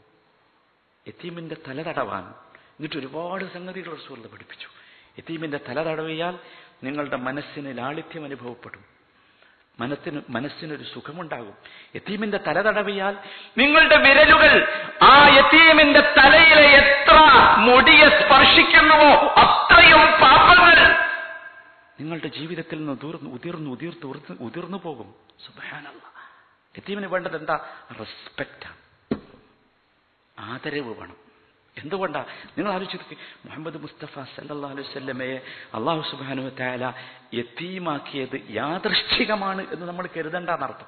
യതീമിന്റെ 1.07 1.55
തല 1.67 1.81
തടവാൻ 1.81 2.23
എന്നിട്ട് 2.23 2.97
ഒരുപാട് 2.97 3.53
സംഗതികൾ 3.53 3.93
റസൂൽ 3.93 4.27
പഠിപ്പിച്ചു. 4.27 4.67
യതീമിന്റെ 5.19 5.59
തല 5.69 5.83
തടവിയാൽ 5.83 6.39
നിങ്ങളുടെ 6.83 7.17
മനസ്സിന് 7.17 7.77
ലാളിത്യം 7.77 8.23
അനുഭവപ്പെടും. 8.23 8.99
മനസ്സിന് 9.79 10.21
മനസ്സിനൊരു 10.29 10.83
സുഖമുണ്ടാകും. 10.83 11.53
യത്തീമിന്റെ 11.95 12.37
തല 12.37 12.61
തടവിയാൽ 12.61 13.17
നിങ്ങളുടെ 13.57 13.97
വിരലുകൾ 13.97 14.67
ആ 15.03 15.27
യത്തീമിന്റെ 15.27 15.99
തലയിലെ 15.99 16.67
എത്ര 16.71 17.15
മുടിയെ 17.57 18.09
സ്പർശിക്കുന്നുവോ 18.09 19.33
അത്രയും 19.37 20.21
പാപങ്ങൾ 20.21 21.05
നിങ്ങളുടെ 21.99 22.27
ജീവിതത്തിൽ 22.27 22.77
നിന്ന് 22.77 22.91
ഉതിർന്നു 22.91 23.29
ഉതിർന്നു 23.29 23.71
ഉതിർത്ത് 23.71 24.31
ഉതിർന്നു 24.39 24.77
പോകും. 24.77 25.15
സുബാനല്ല 25.45 26.18
യത്തീമിന് 26.79 27.07
വേണ്ടത് 27.07 27.37
എന്താ? 27.37 27.69
റെസ്പെക്റ്റാണ് 27.99 28.77
ആദരവ് 30.39 30.99
വേണം. 30.99 31.15
എന്തുകൊണ്ടാ? 31.77 32.25
നിങ്ങൾ 32.57 32.73
ആലോചിച്ച് 32.73 33.15
മുഹമ്മദ് 33.45 33.81
മുസ്തഫ 33.81 34.19
സല്ലാ 34.19 34.69
അലുസല്ലമയെ 34.69 35.37
അള്ളാഹു 35.73 36.11
സുബാനു 36.11 36.41
താല 36.41 36.93
യത്തീമാക്കിയത് 37.33 38.41
യാദൃശ്ചികമാണ് 38.49 39.73
എന്ന് 39.73 39.85
നമ്മൾ 39.87 40.09
കരുതണ്ടെന്നർത്ഥം 40.17 40.85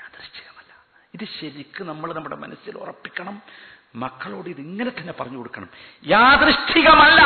യാദൃശ്ചികമല്ല. 0.00 0.82
ഇത് 1.14 1.24
ശരിക്കും 1.24 1.86
നമ്മൾ 1.86 2.14
നമ്മുടെ 2.14 2.36
മനസ്സിൽ 2.36 2.78
ഉറപ്പിക്കണം. 2.78 3.42
മക്കളോട് 3.94 4.48
ഇത് 4.48 4.60
ഇങ്ങനെ 4.60 4.92
തന്നെ 4.98 5.12
പറഞ്ഞു 5.12 5.38
കൊടുക്കണം. 5.38 5.68
യാദൃശ്ചികമല്ല. 6.06 7.22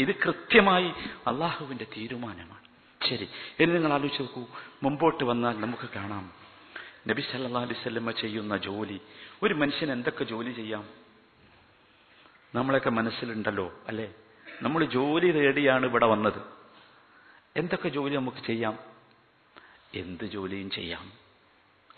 ഇത് 0.00 0.14
കൃത്യമായി 0.14 0.88
അള്ളാഹുവിന്റെ 1.26 1.86
തീരുമാനമാണ്. 1.96 2.69
ശരി. 3.08 3.28
ഇനി 3.60 3.72
നിങ്ങൾ 3.72 3.92
ആലോചിച്ച് 3.92 4.22
നോക്കൂ. 4.22 4.44
മുമ്പോട്ട് 4.82 5.24
വന്നാൽ 5.24 5.60
നമുക്ക് 5.60 5.88
കാണാം. 5.96 6.32
നബി 7.08 7.20
സല്ലാ 7.20 7.60
അലൈവല്ലമ്മ 7.60 8.10
ചെയ്യുന്ന 8.10 8.56
ജോലി 8.56 9.00
ഒരു 9.42 9.54
മനുഷ്യൻ 9.54 9.92
എന്തൊക്കെ 9.92 10.24
ജോലി 10.24 10.52
ചെയ്യാം? 10.52 10.88
നമ്മളൊക്കെ 12.54 12.90
മനസ്സിലുണ്ടല്ലോ 12.90 13.72
അല്ലേ? 13.88 14.14
നമ്മൾ 14.62 14.84
ജോലി 14.84 15.30
തേടിയാണ് 15.30 15.86
ഇവിടെ 15.86 16.06
വന്നത്. 16.06 16.42
എന്തൊക്കെ 17.56 17.88
ജോലി 17.88 18.16
നമുക്ക് 18.16 18.46
ചെയ്യാം? 18.46 18.78
എന്ത് 19.94 20.24
ജോലിയും 20.24 20.70
ചെയ്യാം. 20.70 21.12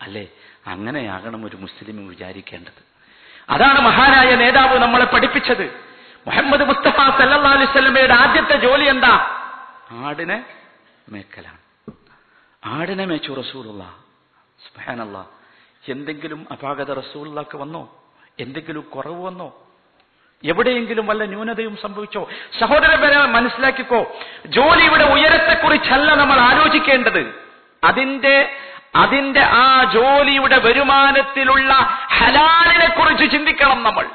അല്ലേ? 0.00 0.28
അങ്ങനെയാകണം 0.66 1.46
ഒരു 1.46 1.56
മുസ്ലിം 1.56 2.08
വിചാരിക്കേണ്ടത്. 2.08 2.84
അതാണ് 3.50 3.80
മഹാനായ 3.80 4.34
നേതാവ് 4.34 4.78
നമ്മളെ 4.78 5.04
പഠിപ്പിച്ചത്. 5.04 5.74
മുഹമ്മദ് 6.26 6.68
മുസ്തഫ 6.68 6.96
സല്ലാ 6.96 7.36
അലൈവല്ലമയുടെ 7.36 8.14
ആദ്യത്തെ 8.14 8.56
ജോലി 8.56 8.84
എന്താ? 8.84 9.38
ആടിനെ 9.90 10.61
മേക്കലാണ് 11.08 11.58
ആടിനെ 12.64 13.04
മേച്ചു 13.04 13.32
റസൂലുള്ള. 13.32 13.96
സ്പാനല്ല 14.66 15.28
എന്തെങ്കിലും 15.88 16.46
അപാകത 16.50 16.92
റസൂലുള്ളക്ക് 16.92 17.56
വന്നോ? 17.56 18.04
എന്തെങ്കിലും 18.40 18.82
കുറവ് 18.82 19.24
വന്നോ? 19.24 19.68
എവിടെയെങ്കിലും 20.44 21.06
വല്ല 21.06 21.24
ന്യൂനതയും 21.24 21.76
സംഭവിച്ചോ? 21.76 22.28
സഹോദരവരെ 22.60 23.18
മനസ്സിലാക്കിക്കോ. 23.18 24.16
ജോലിയുടെ 24.46 25.04
ഉയരത്തെക്കുറിച്ചല്ല 25.04 26.14
നമ്മൾ 26.14 26.40
ആലോചിക്കേണ്ടത്. 26.40 27.50
അതിന്റെ 27.84 28.56
അതിന്റെ 28.94 29.40
ആ 29.40 29.92
ജോലിയുടെ 29.92 30.58
വരുമാനത്തിലുള്ള 30.58 31.74
ഹലാലിനെ 32.16 32.88
കുറിച്ച് 32.88 33.32
ചിന്തിക്കണം 33.32 33.82
നമ്മൾ. 33.82 34.10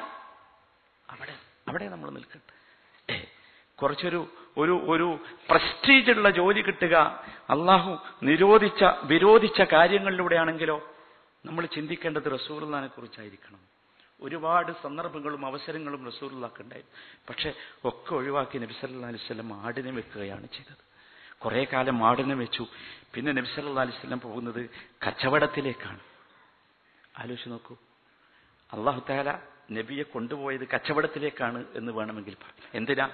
അവിടെ 1.10 1.34
അവിടെ 1.68 1.88
നമ്മൾ 1.88 2.10
നിൽക്കട്ടെ. 2.10 3.28
കുറച്ചൊരു 3.76 4.28
ഒരു 4.58 4.82
ഒരു 4.88 5.20
പ്രസ്റ്റീജുള്ള 5.50 6.30
ജോലി 6.30 6.62
കിട്ടുക. 6.62 7.26
അള്ളാഹു 7.50 8.00
നിരോധിച്ച 8.24 8.84
വിരോധിച്ച 9.04 9.62
കാര്യങ്ങളിലൂടെയാണെങ്കിലോ 9.62 10.92
നമ്മൾ 11.46 11.66
ചിന്തിക്കേണ്ടത് 11.66 12.32
റസൂർലാനെ 12.34 12.88
കുറിച്ചായിരിക്കണം. 12.88 13.60
ഒരുപാട് 14.22 14.72
സന്ദർഭങ്ങളും 14.72 15.46
അവസരങ്ങളും 15.46 16.06
റസൂർലാക്ക് 16.06 16.62
ഉണ്ടായിരുന്നു. 16.62 17.24
പക്ഷെ 17.30 17.54
ഒക്കെ 17.86 18.14
ഒഴിവാക്കി 18.14 18.58
നബിസ് 18.58 18.82
സല്ലാ 18.82 19.08
അലിസ്ലം 19.08 19.62
ആടിനെ 19.62 19.92
വെക്കുകയാണ് 19.92 20.48
ചെയ്തത്. 20.48 20.88
കുറേ 21.40 21.68
കാലം 21.74 22.08
ആടിനെ 22.08 22.36
വെച്ചു. 22.36 22.66
പിന്നെ 23.14 23.32
നബിസ് 23.32 23.56
സല്ലാ 23.56 23.82
അലിസ്ലം 23.82 24.20
പോകുന്നത് 24.20 24.70
കച്ചവടത്തിലേക്കാണ്. 25.08 26.00
ആലോചിച്ച് 27.18 27.50
നോക്കൂ. 27.50 27.78
അള്ളാഹു 28.74 29.02
താല 29.10 29.40
നബിയെ 29.72 30.04
കൊണ്ടുപോയത് 30.04 30.68
കച്ചവടത്തിലേക്കാണ് 30.68 31.66
എന്ന് 31.76 31.92
വേണമെങ്കിൽ 31.92 32.34
പറയാം. 32.34 32.72
എന്തിനാ? 32.74 33.10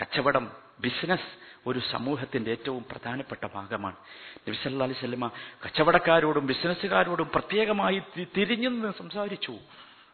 കച്ചവടം 0.00 0.50
ബിസിനസ് 0.80 1.46
ഒരു 1.66 1.80
സമൂഹത്തിന്റെ 1.90 2.50
ഏറ്റവും 2.50 2.84
പ്രധാനപ്പെട്ട 2.90 3.46
ഭാഗമാണ്. 3.54 3.96
നബി 4.48 4.56
സല്ലല്ലാഹു 4.56 4.90
അലൈഹി 4.90 5.06
വസല്ലമ 5.06 5.30
കച്ചവടക്കാരോടും 5.66 6.46
ബിസിനസ്സുകാരോടും 6.46 7.30
പ്രത്യേകമായി 7.34 8.02
തിരിഞ്ഞു 8.18 8.92
സംസാരിച്ചു. 8.98 9.58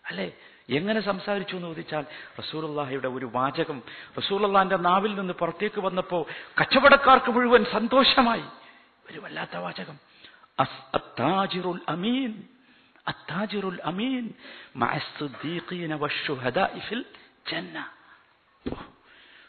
അല്ലേ? 0.07 0.33
എങ്ങനെ 0.71 1.01
സംസാരിച്ചു 1.01 1.57
എന്ന് 1.57 1.69
ചോദിച്ചാൽ 1.69 2.05
റസൂലുള്ളാഹിയുടെ 2.39 3.09
ഒരു 3.09 3.31
വാചകം 3.33 3.83
റസൂലുള്ളാഹിന്റെ 4.19 4.77
നാവിൽ 4.77 5.15
നിന്ന് 5.15 5.33
പുറത്തേക്ക് 5.33 5.81
വന്നപ്പോൾ 5.81 6.25
കച്ചവടക്കാർക്ക് 6.61 7.31
മുഴുവൻ 7.31 7.65
സന്തോഷമായി. 7.65 8.45
ഒരു 9.11 9.21
വല്ലാത്ത 9.21 9.57
വാചകം. 9.57 9.99
അത്താജിറുൽ 10.95 11.81
അമീൻ. 11.89 12.43
അത്താജിറുൽ 13.09 13.81
അമീൻ. 13.85 14.31
ഫിൽ 16.79 17.05
ജന്ന. 17.53 17.91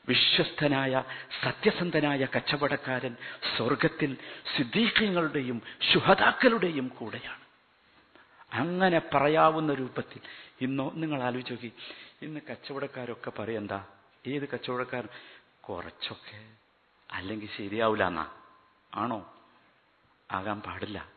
വിശ്വസ്തനായ 0.08 1.04
സത്യസന്ധനായ 1.44 2.28
കച്ചവടക്കാരൻ 2.36 3.16
സ്വർഗത്തിൽ 3.58 4.18
സിദ്ധീഖ്യങ്ങളുടെയും 4.58 5.62
ശുഹതാക്കളുടെയും 5.94 6.88
കൂടെയാണ്. 6.88 7.42
അങ്ങനെ 8.54 9.02
പറയാവുന്ന 9.13 9.74
രൂപത്തിൽ 9.74 10.20
ഇന്നോ 10.62 10.92
നിങ്ങൾ 10.94 11.24
ആലോചിച്ച് 11.24 11.54
നോക്കി. 11.54 11.74
ഇന്ന് 12.22 12.39
കച്ചവടക്കാരൊക്കെ 12.50 13.32
പറയെന്താ 13.39 13.86
ഏത് 14.28 14.50
കച്ചവടക്കാരൻ? 14.50 15.08
കുറച്ചൊക്കെ. 15.62 16.46
അല്ലെങ്കിൽ 17.12 17.50
ശരിയാവില്ല 17.58 18.08
എന്നാ 18.08 18.28
ആണോ? 18.96 19.34
ആകാൻ 20.32 20.62
പാടില്ല. 20.62 21.08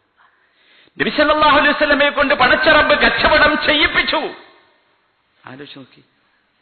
നബിസല്ലാഹു 1.01 2.11
കൊണ്ട് 2.11 2.35
പടച്ചറബ് 2.35 2.90
കച്ചവടം 2.90 3.66
ചെയ്യിപ്പിച്ചു. 3.66 4.16
ആലോചിച്ച് 5.46 5.79
നോക്കി. 5.79 6.05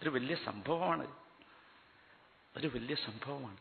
ഒരു 0.02 0.10
വലിയ 0.10 0.34
സംഭവമാണ്. 0.34 1.23
ഒരു 2.56 2.66
വലിയ 2.66 2.94
സംഭവമാണ്. 2.94 3.56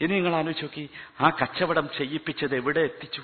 ഇനി 0.00 0.14
നിങ്ങൾ 0.14 0.34
ആലോചിച്ച് 0.34 0.64
നോക്കി 0.64 0.90
ആ 1.20 1.30
കച്ചവടം 1.30 1.88
ചെയ്യിപ്പിച്ചത് 1.98 2.56
എവിടെ 2.56 2.80
എത്തിച്ചു? 2.80 3.22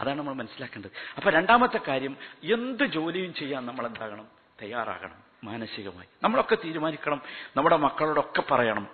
അതാണ് 0.00 0.18
നമ്മൾ 0.18 0.34
മനസ്സിലാക്കേണ്ടത്. 0.34 0.90
അപ്പൊ 1.16 1.30
രണ്ടാമത്തെ 1.30 1.80
കാര്യം 1.88 2.16
എന്ത് 2.44 2.84
ജോലിയും 2.84 3.34
ചെയ്യാൻ 3.34 3.66
നമ്മൾ 3.66 3.86
എന്താകണം 3.86 4.26
തയ്യാറാകണം 4.62 5.22
മാനസികമായി. 5.44 6.08
നമ്മളൊക്കെ 6.22 6.54
തീരുമാനിക്കണം 6.54 7.22
നമ്മുടെ 7.56 7.76
മക്കളോടൊക്കെ 7.76 8.42
പറയണം. 8.50 8.88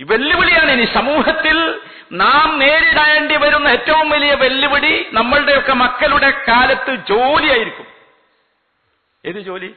വെല്ലുവിളിയാണ് 0.00 0.70
ഇനി 0.70 0.84
സമൂഹത്തിൽ 0.94 1.80
നാം 2.12 2.58
നേരിടേണ്ടി 2.58 3.36
വരുന്ന 3.36 3.68
ഏറ്റവും 3.68 4.10
വലിയ 4.10 4.34
വെല്ലുവിളി 4.34 5.10
നമ്മളുടെയൊക്കെ 5.12 5.72
മക്കളുടെ 5.72 6.44
കാലത്ത് 6.48 6.96
ജോലിയായിരിക്കും. 7.08 7.86
ഏത് 9.24 9.40
ജോലി? 9.40 9.68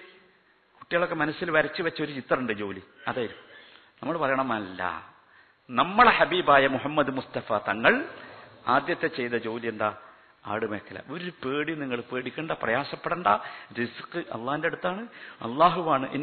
കുട്ടികളൊക്കെ 0.79 1.15
മനസ്സിൽ 1.15 1.51
വരച്ചു 1.51 1.83
വെച്ച 1.83 2.01
ഒരു 2.01 2.11
ചിത്രമുണ്ട് 2.11 2.53
ജോലി. 2.53 2.81
അതായിരിക്കും 3.07 3.50
നമ്മൾ 4.03 4.17
പറയണമല്ല. 4.17 5.09
നമ്മളെ 5.69 6.11
ഹബീബായ 6.11 6.67
മുഹമ്മദ് 6.67 7.11
മുസ്തഫ 7.11 7.53
തങ്ങൾ 7.53 8.05
ആദ്യത്തെ 8.67 9.07
ചെയ്ത 9.07 9.31
ജോലി 9.31 9.67
എന്താ? 9.67 9.97
ആടുമേഖല 10.45 10.99
ഒരു 11.09 11.29
പേടി 11.29 11.75
നിങ്ങൾ 11.75 12.01
പേടിക്കണ്ട 12.01 12.51
പ്രയാസപ്പെടണ്ട. 12.51 13.27
റിസ്ക് 13.79 14.17
അള്ളാന്റെ 14.17 14.65
അടുത്താണ്. 14.65 15.01
അള്ളാഹുവാണ്. 15.41 16.13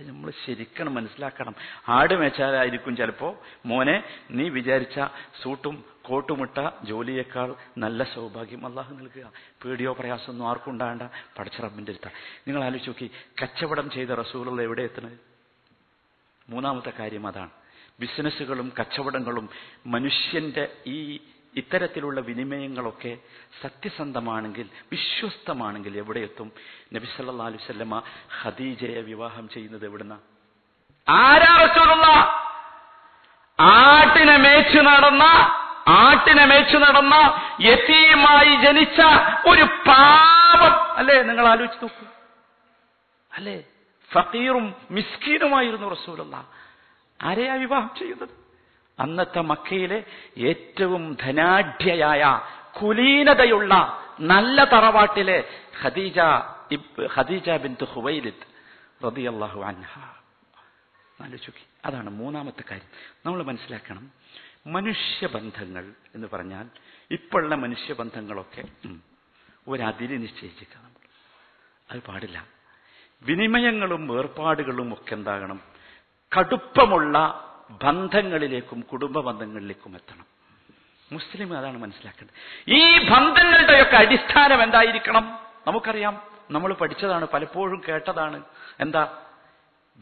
നമ്മൾ 0.00 0.32
ശരിക്കണം 0.46 0.94
മനസ്സിലാക്കണം. 0.94 1.54
ആട് 1.88 2.14
മേച്ചാലായിരിക്കും 2.14 2.96
ചിലപ്പോ. 2.96 3.36
മോനെ 3.66 4.02
നീ 4.30 4.48
വിചാരിച്ച 4.48 5.00
സൂട്ടും 5.42 5.84
കോട്ടുമിട്ട 6.10 6.84
ജോലിയേക്കാൾ 6.84 7.54
നല്ല 7.78 8.04
സൗഭാഗ്യം 8.04 8.66
അള്ളാഹു 8.66 8.94
നൽകുക. 8.94 9.32
പേടിയോ 9.64 9.92
പ്രയാസമൊന്നും 9.92 10.48
ആർക്കും 10.48 10.70
ഉണ്ടാകണ്ട. 10.70 11.02
പടച്ച 11.38 11.60
റബ്ബിന്റെ 11.60 11.92
അടുത്ത 11.92 12.12
നിങ്ങൾ 12.48 12.64
ആലോചിച്ച് 12.64 12.90
നോക്കി 12.90 13.10
കച്ചവടം 13.42 13.90
ചെയ്ത 13.90 14.08
റസൂലുള്ള 14.08 14.62
എവിടെ 14.62 14.82
എത്തുന്നത്? 14.82 15.18
മൂന്നാമത്തെ 16.48 16.92
കാര്യം 16.98 17.26
അതാണ്. 17.26 17.50
ബിസിനസ്സുകളും 18.00 18.72
കച്ചവടങ്ങളും 18.80 19.48
മനുഷ്യന്റെ 19.86 20.68
ഈ 20.86 21.20
ഇത്തരത്തിലുള്ള 21.56 22.20
വിനിമയങ്ങളൊക്കെ 22.20 23.18
സത്യസന്ധമാണെങ്കിൽ 23.62 24.68
വിശ്വസ്തമാണെങ്കിൽ 24.92 25.96
എവിടെ 25.96 26.20
എത്തും? 26.20 26.52
നബി 26.92 27.06
സല്ലാ 27.06 27.46
അലുസല്ലമ 27.46 28.02
ഖദീജയെ 28.42 29.00
വിവാഹം 29.00 29.48
ചെയ്യുന്നത് 29.48 29.84
എവിടുന്ന? 29.84 30.18
ആരാ 31.08 31.56
റസൂലുള്ള? 31.64 32.06
ആട്ടിനെ 33.60 34.36
മേച്ചു 34.36 34.78
നടന്ന 34.78 35.24
ആട്ടിനെ 35.90 36.44
മേച്ചു 36.44 36.76
നടന്ന 36.76 37.14
യതീമായി 37.60 38.56
ജനിച്ച 38.62 39.00
ഒരു 39.48 39.62
പാപം 39.62 40.96
അല്ലേ? 40.96 41.22
നിങ്ങൾ 41.22 41.48
ആലോചിച്ച് 41.48 41.84
നോക്കൂ. 41.84 42.06
അല്ലേ? 43.32 43.64
ഫക്കീറും 44.12 44.74
മിസ്കീനുമായിരുന്നു 44.90 45.88
റസൂലുള്ള 45.88 46.46
ആരെയാ 47.22 47.54
വിവാഹം 47.54 47.90
ചെയ്യുന്നത്? 47.98 48.28
അന്നത്തെ 49.00 49.40
മക്കയിലെ 49.40 50.04
ഏറ്റവും 50.38 51.16
ധനാഢ്യയായ 51.22 52.40
കുലീനതയുള്ള 52.82 54.02
നല്ല 54.20 54.64
തറവാട്ടിലെ 54.64 55.44
ഖദീജ 55.82 56.20
ഖദീജ 57.16 57.50
ബിന്ദു 57.50 57.84
ഹുവൈലിദ് 57.84 58.50
റളിയല്ലാഹു 59.04 59.60
അൻഹ. 59.60 59.98
അതാണ് 61.84 62.10
മൂന്നാമത്തെ 62.10 62.64
കാര്യം. 62.70 63.18
നമ്മൾ 63.26 63.42
മനസ്സിലാക്കണം 63.42 64.19
മനുഷ്യബന്ധങ്ങൾ 64.72 65.92
എന്ന് 66.14 66.28
പറഞ്ഞാൽ 66.32 66.66
ഇപ്പോഴുള്ള 67.10 67.54
മനുഷ്യബന്ധങ്ങളൊക്കെ 67.54 68.62
ഒരതിര് 69.68 70.22
നിശ്ചയിച്ചിരിക്കുക 70.22 70.76
നമ്മൾ. 70.76 71.08
അത് 71.90 72.02
പാടില്ല. 72.02 72.46
വിനിമയങ്ങളും 73.22 74.18
ഏർപ്പാടുകളും 74.18 74.92
ഒക്കെ 74.92 75.14
എന്താകണം? 75.14 75.60
കടുപ്പമുള്ള 76.38 77.46
ബന്ധങ്ങളിലേക്കും 77.84 78.80
കുടുംബ 78.80 79.20
ബന്ധങ്ങളിലേക്കും 79.20 79.94
എത്തണം. 79.94 80.26
മുസ്ലിം 81.12 81.58
അതാണ് 81.58 81.78
മനസ്സിലാക്കേണ്ടത്. 81.78 82.34
ഈ 82.70 82.98
ബന്ധങ്ങളുടെയൊക്കെ 82.98 83.96
അടിസ്ഥാനം 83.96 84.62
എന്തായിരിക്കണം? 84.62 85.38
നമുക്കറിയാം. 85.66 86.22
നമ്മൾ 86.50 86.72
പഠിച്ചതാണ് 86.72 87.24
പലപ്പോഴും 87.24 87.82
കേട്ടതാണ്. 87.88 88.42
എന്താ? 88.80 89.22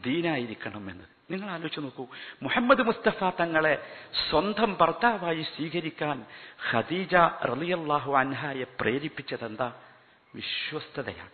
ദീനായിരിക്കണം 0.05 0.91
എന്നത് 0.91 1.18
നിങ്ങൾ 1.31 1.49
ആലോചിച്ച് 1.49 1.79
നോക്കൂ. 1.79 2.07
മുഹമ്മദ് 2.43 2.81
മുസ്തഫ 2.81 3.23
തങ്ങളെ 3.39 3.87
സ്വന്തം 4.29 4.77
ഭർത്താവായി 4.81 5.41
സ്വീകരിക്കാൻ 5.41 6.25
ഖദീജ 6.71 7.15
റളിയല്ലാഹു 7.45 8.13
അൻഹായെ 8.13 8.63
പ്രേരിപ്പിച്ചത് 8.79 9.45
എന്താ 9.45 9.73
വിശ്വസ്തതയാണ് 10.35 11.29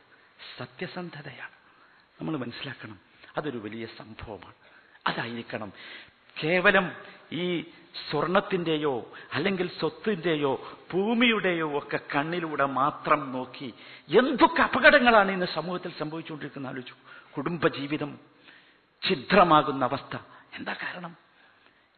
സത്യസന്ധതയാണ്. 0.58 1.56
നമ്മൾ 2.22 2.38
മനസ്സിലാക്കണം 2.38 3.00
അതൊരു 3.38 3.58
വലിയ 3.58 3.86
സംഭവമാണ്. 3.86 4.54
അതായിരിക്കണം. 5.08 5.74
കേവലം 6.44 6.92
ഈ 7.32 7.62
സ്വർണത്തിന്റെയോ 8.12 9.12
അല്ലെങ്കിൽ 9.34 9.70
സ്വത്തിന്റെയോ 9.80 10.80
ഭൂമിയുടെയോ 10.94 11.78
ഒക്കെ 11.78 12.00
കണ്ണിലൂടെ 12.16 12.66
മാത്രം 12.66 13.32
നോക്കി 13.32 13.74
എന്തൊക്കെ 14.18 14.62
അപകടങ്ങളാണ് 14.62 15.32
ഇന്ന് 15.32 15.46
സമൂഹത്തിൽ 15.46 15.92
സംഭവിച്ചുകൊണ്ടിരിക്കുന്ന 16.00 16.68
ആലോചിച്ചു. 16.68 16.94
കുടുംബജീവിതം 17.36 18.35
ഛിദ്രമാകുന്ന 19.10 19.86
അവസ്ഥ. 19.86 20.18
എന്താ 20.54 20.74
കാരണം? 20.74 21.16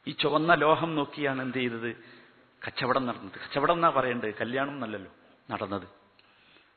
ഈ 0.07 0.11
ചുവന്ന 0.11 0.53
ലോഹം 0.53 0.95
നോക്കിയാണ് 0.95 1.41
എന്ത് 1.41 1.57
ചെയ്തത്? 1.57 1.95
കച്ചവടം 2.67 3.05
നടന്നത്. 3.05 3.33
കച്ചവടം 3.33 3.73
എന്നാ 3.73 3.89
പറയേണ്ടത്? 3.89 4.33
കല്യാണം 4.41 4.71
എന്നല്ലല്ലോ 4.71 5.11
നടന്നത്. 5.51 5.83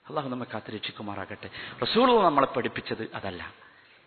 അള്ളാഹു 0.08 0.28
നമ്മെ 0.28 0.46
കാത്തിരക്ഷിക്കുമാറാകട്ടെ. 0.54 1.50
റസൂൾ 1.82 2.24
നമ്മളെ 2.24 2.46
പഠിപ്പിച്ചത് 2.46 3.10
അതല്ല. 3.14 3.54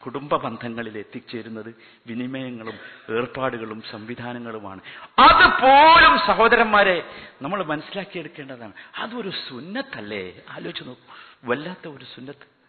കുടുംബ 0.05 0.35
ബന്ധങ്ങളിൽ 0.35 0.97
എത്തിച്ചേരുന്നത് 0.97 1.75
വിനിമയങ്ങളും 2.07 2.73
ഏർപ്പാടുകളും 3.17 3.83
സംവിധാനങ്ങളുമാണ്. 3.91 4.81
അതുപോലും 5.19 6.19
സഹോദരന്മാരെ 6.27 7.09
നമ്മൾ 7.41 7.63
മനസ്സിലാക്കിയെടുക്കേണ്ടതാണ്. 7.63 8.73
അതൊരു 8.97 9.29
സുന്നത്തല്ലേ? 9.29 10.41
ആലോചിച്ച് 10.49 10.83
നോക്കൂ. 10.83 11.13
വല്ലാത്ത 11.43 11.87
ഒരു 11.87 12.05
സുന്നത്ത്. 12.15 12.62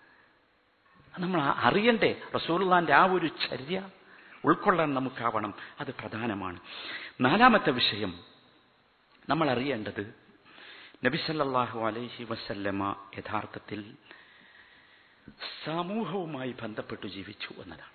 നമ്മൾ 1.18 1.42
അറിയണ്ടേ? 1.42 2.22
റസൂലുള്ളാന്റെ 2.34 2.94
ആ 2.94 3.04
ഒരു 3.04 3.26
ചര്യ 3.26 3.88
ഉൾക്കൊള്ളാൻ 4.44 4.94
നമുക്കാവണം. 4.94 5.54
അത് 5.80 5.94
പ്രധാനമാണ്. 5.94 6.60
നാലാമത്തെ 7.20 7.70
വിഷയം 7.70 8.18
നമ്മൾ 9.28 9.50
അറിയേണ്ടത് 9.50 10.14
നബിസല്ലാഹു 11.04 11.86
അലൈഹി 11.86 12.24
വസല്ലമ 12.24 12.96
യഥാർത്ഥത്തിൽ 13.18 13.94
സമൂഹവുമായി 15.64 16.54
ബന്ധപ്പെട്ട് 16.62 17.06
ജീവിച്ചു 17.06 17.48
എന്നതാണ്. 17.62 17.94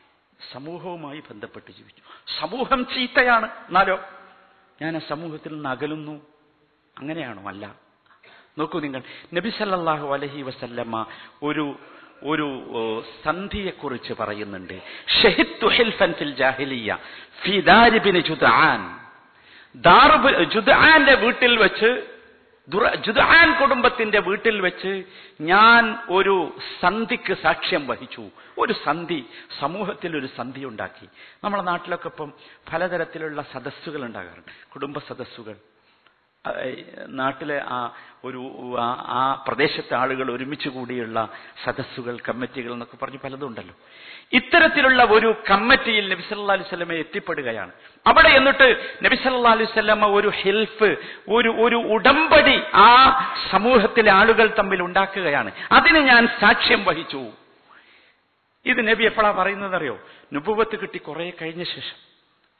സമൂഹവുമായി 0.53 1.19
ബന്ധപ്പെട്ട് 1.19 1.71
ജീവിച്ചു. 1.71 2.01
സമൂഹം 2.39 2.85
ചീത്തയാണ്. 2.85 3.45
എന്നാലോ? 3.45 3.99
ഞാൻ 4.81 4.95
ആ 4.95 4.99
സമൂഹത്തിൽ 4.99 5.53
നിന്ന് 5.53 5.69
അകലുന്നു. 5.69 6.21
അങ്ങനെയാണോ? 6.97 7.47
അല്ല. 7.47 7.75
നോക്കൂ 8.57 8.79
നിങ്ങൾ. 8.79 9.03
നബി 9.33 9.49
സല്ലല്ലാഹു 9.49 10.13
അലൈഹി 10.13 10.41
വസല്ലമ്മ 10.41 11.05
ഒരു 11.43 11.79
ഒരു 12.23 13.03
സന്ധിയെക്കുറിച്ച് 13.23 14.13
പറയുന്നുണ്ട്. 14.19 14.81
ജുദാന്റെ 15.17 16.01
ഫിൽ 17.43 17.59
ജുദ്ആന്റെ 20.43 21.13
വീട്ടിൽ 21.13 21.57
വെച്ച് 21.57 22.07
ജുദാൻ 22.95 23.61
കുടുംബത്തിന്റെ 23.61 24.19
വീട്ടിൽ 24.19 24.61
വെച്ച് 24.61 25.03
ഞാൻ 25.41 25.95
ഒരു 26.09 26.55
സന്ധിക്ക് 26.81 27.33
സാക്ഷ്യം 27.33 27.87
വഹിച്ചു. 27.87 28.29
ഒരു 28.57 28.73
സന്ധി 28.85 29.25
സമൂഹത്തിൽ 29.59 30.17
ഒരു 30.17 30.27
സന്ധി 30.37 30.65
ഉണ്ടാക്കി. 30.65 31.07
നമ്മുടെ 31.43 31.63
നാട്ടിലൊക്കെ 31.63 32.07
ഇപ്പം 32.07 32.33
പലതരത്തിലുള്ള 32.73 33.41
സദസ്സുകൾ 33.41 34.05
ഉണ്ടാകാറുണ്ട്. 34.05 34.69
കുടുംബ 34.69 34.97
സദസ്സുകൾ 34.99 35.55
നാട്ടിലെ 37.07 37.61
ആ 37.65 37.93
ഒരു 38.23 38.75
ആ- 38.79 39.43
പ്രദേശത്തെ 39.47 39.95
ആളുകൾ 39.95 40.31
ഒരുമിച്ച് 40.31 40.69
കൂടിയുള്ള 40.69 41.29
സദസ്സുകൾ 41.65 42.17
കമ്മിറ്റികൾ 42.29 42.73
എന്നൊക്കെ 42.73 43.05
പറഞ്ഞ് 43.05 43.17
പലതും 43.23 43.47
ഉണ്ടല്ലോ. 43.47 43.75
ഇത്തരത്തിലുള്ള 44.33 45.03
ഒരു 45.03 45.43
കമ്മിറ്റിയിൽ 45.51 46.09
നബി 46.09 46.33
അലൈഹി 46.33 46.69
സ്വലമെ 46.69 46.95
എത്തിപ്പെടുകയാണ്. 46.95 47.71
അവിടെ 48.07 48.27
എന്നിട്ട് 48.27 48.97
നബി 49.03 49.15
അലൈഹി 49.27 49.73
സ്വലമ 49.73 50.05
ഒരു 50.05 50.31
ഹെൽഫ് 50.35 50.95
ഒരു 51.29 51.49
ഒരു 51.49 51.75
ഉടമ്പടി 51.75 52.61
ആ 52.73 53.19
സമൂഹത്തിലെ 53.51 54.11
ആളുകൾ 54.11 54.53
തമ്മിൽ 54.59 54.81
ഉണ്ടാക്കുകയാണ്. 54.81 55.51
അതിന് 55.71 55.97
ഞാൻ 55.97 56.27
സാക്ഷ്യം 56.27 56.85
വഹിച്ചു. 56.85 57.27
ഇത് 58.65 58.87
നബി 58.87 59.03
എപ്പോഴാ 59.03 59.31
പറയുന്നത് 59.31 59.75
അറിയോ 59.75 59.99
നുപുവത്ത് 60.33 60.79
കിട്ടി 60.79 60.97
കുറെ 60.97 61.33
കഴിഞ്ഞ 61.41 61.63
ശേഷം. 61.63 62.08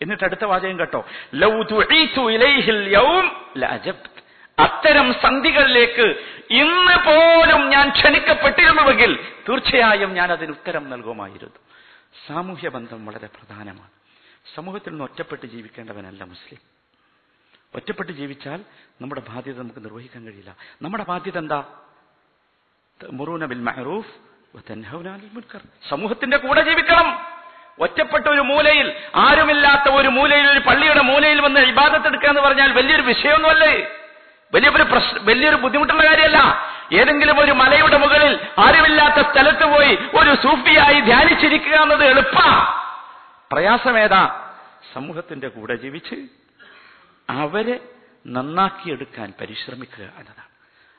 എന്നിട്ട് 0.02 0.24
അടുത്ത 0.24 0.46
വാചകം 0.46 0.80
കേട്ടോ. 0.80 1.06
ഇലൈഹിൽ 2.30 2.90
യൗം 2.90 3.52
അത്തരം 4.60 5.14
സന്ധികളിലേക്ക് 5.14 6.36
ഇന്ന് 6.50 6.98
പോലും 7.06 7.70
ഞാൻ 7.70 7.90
ക്ഷണിക്കപ്പെട്ടിരുന്നുവെങ്കിൽ 7.90 9.34
തീർച്ചയായും 9.50 10.14
ഞാൻ 10.14 10.32
അതിന് 10.32 10.52
ഉത്തരം 10.52 10.90
നൽകുമായിരുന്നു. 10.90 11.54
സാമൂഹ്യ 12.28 12.70
ബന്ധം 12.70 13.06
വളരെ 13.06 13.28
പ്രധാനമാണ്. 13.28 13.90
സമൂഹത്തിൽ 14.56 14.90
നിന്ന് 14.90 15.04
ഒറ്റപ്പെട്ട് 15.04 15.46
ജീവിക്കേണ്ടവനല്ല 15.46 16.24
മുസ്ലിം. 16.24 16.60
ഒറ്റപ്പെട്ട് 17.76 18.12
ജീവിച്ചാൽ 18.12 18.60
നമ്മുടെ 19.02 19.22
ബാധ്യത 19.30 19.58
നമുക്ക് 19.58 19.86
നിർവഹിക്കാൻ 19.86 20.26
കഴിയില്ല. 20.26 20.56
നമ്മുടെ 20.82 21.04
ബാധ്യത 21.04 21.38
എന്താ? 21.38 21.64
മുറൂന 23.10 23.46
ബിൽ 23.46 23.60
മുൻകർ. 25.34 25.62
സമൂഹത്തിന്റെ 25.90 26.38
കൂടെ 26.38 26.62
ജീവിക്കണം. 26.62 27.38
ഒറ്റപ്പെട്ട 27.80 28.28
ഒരു 28.28 28.42
മൂലയിൽ 28.42 28.94
ആരുമില്ലാത്ത 29.15 29.94
ഒരു 29.94 30.08
മൂലയിൽ 30.08 30.52
ഒരു 30.52 30.60
പള്ളിയുടെ 30.60 31.02
മൂലയിൽ 31.02 31.42
വന്ന് 31.42 31.60
ഇബാദത്തെടുക്കുക 31.60 32.30
എന്ന് 32.30 32.42
പറഞ്ഞാൽ 32.42 32.72
വലിയൊരു 32.72 33.02
വിഷയമൊന്നുമല്ലേ. 33.02 33.88
വലിയൊരു 34.54 34.84
പ്രശ്ന 34.84 35.20
വലിയൊരു 35.22 35.56
ബുദ്ധിമുട്ടുള്ള 35.56 36.06
കാര്യമല്ല. 36.06 36.70
ഏതെങ്കിലും 36.94 37.39
ഒരു 37.39 37.52
മലയുടെ 37.52 37.98
മുകളിൽ 37.98 38.39
ആരുമില്ലാത്ത 38.60 39.28
സ്ഥലത്ത് 39.32 39.65
പോയി 39.65 39.96
ഒരു 39.96 40.36
സൂഫിയായി 40.36 41.00
ധ്യാനിച്ചിരിക്കുക 41.02 41.76
എന്നത് 41.76 42.04
എളുപ്പ. 42.04 42.36
പ്രയാസമേതാ 43.52 44.52
സമൂഹത്തിന്റെ 44.94 45.48
കൂടെ 45.48 45.76
ജീവിച്ച് 45.76 46.15
അവരെ 47.30 47.80
നന്നാക്കിയെടുക്കാൻ 48.28 49.34
പരിശ്രമിക്കുക 49.42 50.04
എന്നതാണ്. 50.04 50.50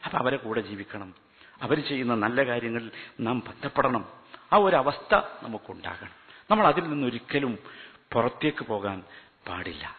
അപ്പൊ 0.04 0.18
അവരെ 0.18 0.36
കൂടെ 0.36 0.60
ജീവിക്കണം. 0.60 1.14
അവർ 1.62 1.80
ചെയ്യുന്ന 1.80 2.14
നല്ല 2.14 2.46
കാര്യങ്ങളിൽ 2.46 2.90
നാം 3.20 3.38
ബന്ധപ്പെടണം. 3.38 4.04
ആ 4.52 4.56
ഒരു 4.56 4.76
അവസ്ഥ 4.76 5.14
നമുക്കുണ്ടാകണം. 5.42 6.19
നമ്മൾ 6.50 6.66
അതിൽ 6.66 6.84
നിന്നൊരിക്കലും 6.84 7.58
പുറത്തേക്ക് 8.12 8.64
പോകാൻ 8.64 9.02
പാടില്ല. 9.48 9.96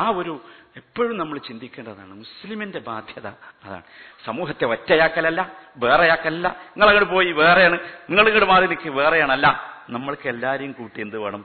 ആ 0.00 0.08
ഒരു 0.08 0.44
എപ്പോഴും 0.76 1.18
നമ്മൾ 1.18 1.38
ചിന്തിക്കേണ്ടതാണ്. 1.38 2.14
മുസ്ലിമിന്റെ 2.14 2.78
ബാധ്യത 2.78 3.26
അതാണ്. 3.64 3.82
സമൂഹത്തെ 4.24 4.64
ഒറ്റയാക്കലല്ല 4.64 5.52
വേറെയാക്കലല്ല. 5.76 6.48
നിങ്ങൾ 6.48 6.88
അങ്ങോട്ട് 6.88 7.12
പോയി 7.12 7.32
വേറെയാണ്. 7.32 7.78
നിങ്ങൾ 8.10 8.22
ഇങ്ങോട്ട് 8.22 8.50
മാറി 8.50 8.66
നിൽക്കുക 8.66 8.92
വേറെയാണല്ല. 8.92 9.74
നമ്മൾക്ക് 9.90 10.28
എല്ലാവരെയും 10.28 10.72
കൂട്ടി 10.72 11.00
എന്ത് 11.00 11.18
വേണം? 11.18 11.44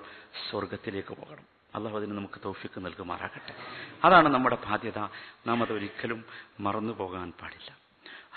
സ്വർഗത്തിലേക്ക് 0.49 1.07
പോകണം. 1.07 1.43
അള്ളാഹു 1.75 1.97
അതിന് 1.97 2.11
നമുക്ക് 2.11 2.39
തോഫിക്ക് 2.45 2.85
നൽകുമാറാകട്ടെ. 2.85 3.55
അതാണ് 4.03 4.29
നമ്മുടെ 4.29 4.57
ബാധ്യത. 4.69 4.99
നാം 5.47 5.63
അത് 5.63 5.73
ഒരിക്കലും 5.73 6.25
മറന്നു 6.59 6.93
പോകാൻ 6.93 7.33
പാടില്ല. 7.41 7.77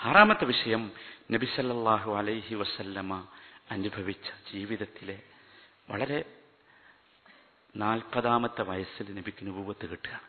ആറാമത്തെ 0.03 0.45
വിഷയം 0.45 0.91
നബിസല്ലാഹു 1.31 2.15
അലൈഹി 2.15 2.55
വസല്ലമ 2.55 3.27
അനുഭവിച്ച 3.71 4.53
ജീവിതത്തിലെ 4.53 5.19
വളരെ 5.89 6.23
നാൽപ്പതാമത്തെ 7.75 8.61
വയസ്സിൽ 8.61 9.15
നബിക്ക് 9.15 9.47
നുപൂവത്ത് 9.47 9.89
കിട്ടുകയാണ് 9.89 10.21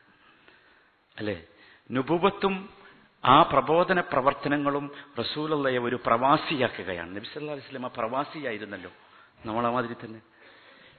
അല്ലേ? 1.18 1.42
നുപൂവത്തും 1.90 2.70
ആ 3.24 3.42
പ്രബോധന 3.42 4.00
പ്രവർത്തനങ്ങളും 4.00 4.90
റസൂലുള്ളയെ 5.18 5.78
ഒരു 5.78 6.00
പ്രവാസിയാക്കുകയാണ്. 6.06 7.16
നബി 7.16 7.24
സല്ലാ 7.24 7.52
അലൈഹി 7.52 7.66
വസല്ലമ 7.66 7.86
പ്രവാസിയായിരുന്നല്ലോ. 7.86 8.90
നമ്മളെ 9.46 9.68
മാതിരി 9.68 9.94
തന്നെ. 9.94 10.20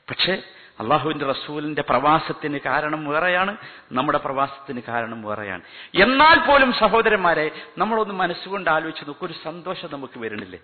പക്ഷേ 0.10 0.44
അള്ളാഹുവിന്റെ 0.80 1.26
റസൂലിന്റെ 1.26 1.82
പ്രവാസത്തിന് 1.82 2.60
കാരണം 2.66 3.06
വേറെയാണ് 3.06 3.58
നമ്മുടെ 3.92 4.18
പ്രവാസത്തിന് 4.18 4.82
കാരണം 4.82 5.24
വേറെയാണ്. 5.24 5.62
എന്നാൽ 5.96 6.48
പോലും 6.48 6.74
സഹോദരന്മാരെ 6.74 7.52
നമ്മളൊന്ന് 7.78 8.14
മനസ്സുകൊണ്ട് 8.14 8.70
ആലോചിച്ച് 8.70 9.08
നോക്കും 9.08 9.26
ഒരു 9.26 9.34
സന്തോഷം 9.44 9.90
നമുക്ക് 9.92 10.20
വരുന്നില്ലേ 10.20 10.60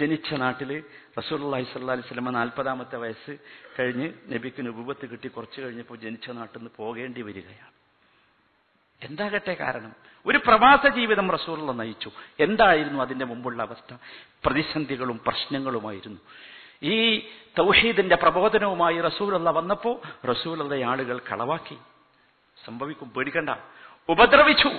ജനിച്ച 0.00 0.34
നാട്ടിൽ 0.34 0.84
സ്വല്ലല്ലാഹി 1.28 1.62
അലൈഹി 1.74 2.00
വസല്ലമ 2.00 2.30
നാൽപ്പതാമത്തെ 2.30 2.96
വയസ്സ് 2.96 3.36
കഴിഞ്ഞ് 3.78 4.12
നബിക്ക് 4.28 4.66
നുബുവത്ത് 4.66 5.10
കിട്ടി. 5.10 5.28
കുറച്ച് 5.28 5.60
കഴിഞ്ഞപ്പോൾ 5.60 5.98
ജനിച്ച 5.98 6.30
നാട്ടിൽ 6.30 6.58
നിന്ന് 6.58 6.70
പോകേണ്ടി 6.76 7.22
വരികയാണ്. 7.22 7.70
എന്താകട്ടെ 9.02 9.54
കാരണം? 9.54 9.92
ഒരു 10.26 10.38
പ്രവാസ 10.38 10.86
ജീവിതം 10.88 11.30
റസൂലുള്ള 11.30 11.72
നയിച്ചു. 11.72 12.10
എന്തായിരുന്നു 12.40 13.02
അതിന്റെ 13.02 13.24
മുമ്പുള്ള 13.24 13.62
അവസ്ഥ? 13.62 13.96
പ്രതിസന്ധികളും 14.44 15.20
പ്രശ്നങ്ങളുമായിരുന്നു. 15.26 16.20
ഈ 16.82 17.28
തൗഹീദിന്റെ 17.58 18.16
പ്രബോധനവുമായി 18.16 19.00
റസൂലുള്ള 19.00 19.50
വന്നപ്പോൾ 19.50 20.26
റസൂലുള്ള 20.26 20.84
ആളുകൾ 20.84 21.18
കളവാക്കി. 21.18 21.78
സംഭവിക്കും 22.64 23.10
പേടിക്കണ്ട. 23.10 23.50
ഉപദ്രവിച്ചു. 24.08 24.70